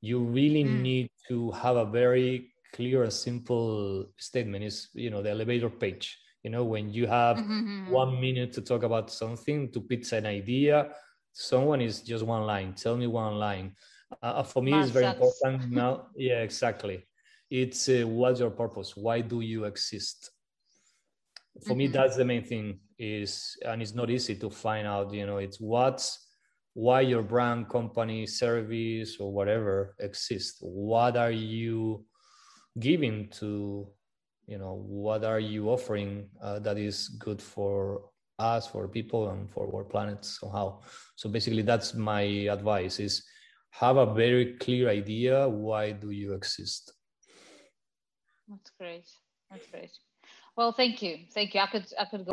you 0.01 0.21
really 0.21 0.65
mm. 0.65 0.81
need 0.81 1.11
to 1.29 1.51
have 1.53 1.77
a 1.77 1.85
very 1.85 2.53
clear 2.73 3.03
and 3.03 3.13
simple 3.13 4.07
statement 4.17 4.65
is 4.65 4.89
you 4.95 5.11
know 5.11 5.23
the 5.23 5.31
elevator 5.31 5.71
page 5.71 6.19
you 6.43 6.51
know 6.51 6.65
when 6.65 6.93
you 6.93 7.07
have 7.07 7.39
mm-hmm. 7.39 7.61
mm-hmm. 7.61 7.91
one 7.91 8.21
minute 8.21 8.53
to 8.53 8.61
talk 8.61 8.83
about 8.83 9.11
something 9.11 9.71
to 9.73 9.81
pitch 9.81 10.13
an 10.13 10.27
idea 10.27 10.89
someone 11.33 11.81
is 11.81 12.03
just 12.03 12.25
one 12.25 12.43
line 12.43 12.73
tell 12.75 12.97
me 12.97 13.07
one 13.07 13.35
line 13.35 13.75
uh, 14.23 14.43
for 14.43 14.63
me 14.63 14.73
it's 14.75 14.91
very 14.91 15.07
important 15.07 15.71
now. 15.71 16.09
Yeah 16.17 16.43
exactly. 16.43 17.07
It's 17.51 17.89
uh, 17.89 18.05
what's 18.07 18.41
your 18.41 18.51
purpose? 18.51 18.97
Why 18.97 19.21
do 19.21 19.41
you 19.41 19.65
exist? 19.65 20.31
For 21.63 21.71
mm-hmm. 21.71 21.79
me 21.79 21.87
that's 21.89 22.17
the 22.17 22.25
main 22.25 22.45
thing 22.45 22.81
is 22.99 23.57
and 23.65 23.83
it's 23.83 23.95
not 23.95 24.11
easy 24.11 24.35
to 24.37 24.51
find 24.51 24.87
out 24.87 25.13
you 25.13 25.27
know 25.27 25.37
it's 25.39 25.61
what's 25.61 26.27
why 26.75 27.01
your 27.01 27.23
brand 27.23 27.69
company 27.69 28.27
service 28.27 29.17
or 29.19 29.33
whatever 29.33 29.95
exists. 29.99 30.59
What 30.61 31.17
are 31.17 31.31
you 31.31 32.05
giving 32.79 33.29
to 33.41 33.89
you 34.47 34.59
know 34.59 34.85
what 34.87 35.25
are 35.25 35.41
you 35.41 35.69
offering 35.71 36.29
uh, 36.43 36.59
that 36.61 36.79
is 36.79 37.09
good 37.09 37.41
for 37.41 38.11
us 38.39 38.67
for 38.67 38.87
people 38.87 39.31
and 39.31 39.51
for 39.51 39.75
our 39.75 39.85
planet 39.85 40.25
somehow? 40.25 40.81
So 41.17 41.31
basically 41.31 41.63
that's 41.63 41.95
my 41.95 42.23
advice 42.23 43.01
is 43.01 43.25
have 43.79 43.99
a 43.99 44.07
very 44.15 44.55
clear 44.55 44.89
idea 44.89 45.49
why 45.49 45.93
do 45.93 46.11
you 46.11 46.33
exist. 46.33 46.95
That's 48.49 48.71
great. 48.79 49.05
That's 49.51 49.67
great. 49.71 49.91
Well 50.57 50.73
thank 50.73 51.03
you. 51.03 51.19
Thank 51.35 51.55
you. 51.55 51.61
I 51.61 51.67
could 51.67 51.87
i 51.99 52.05
could 52.07 52.25
go 52.25 52.33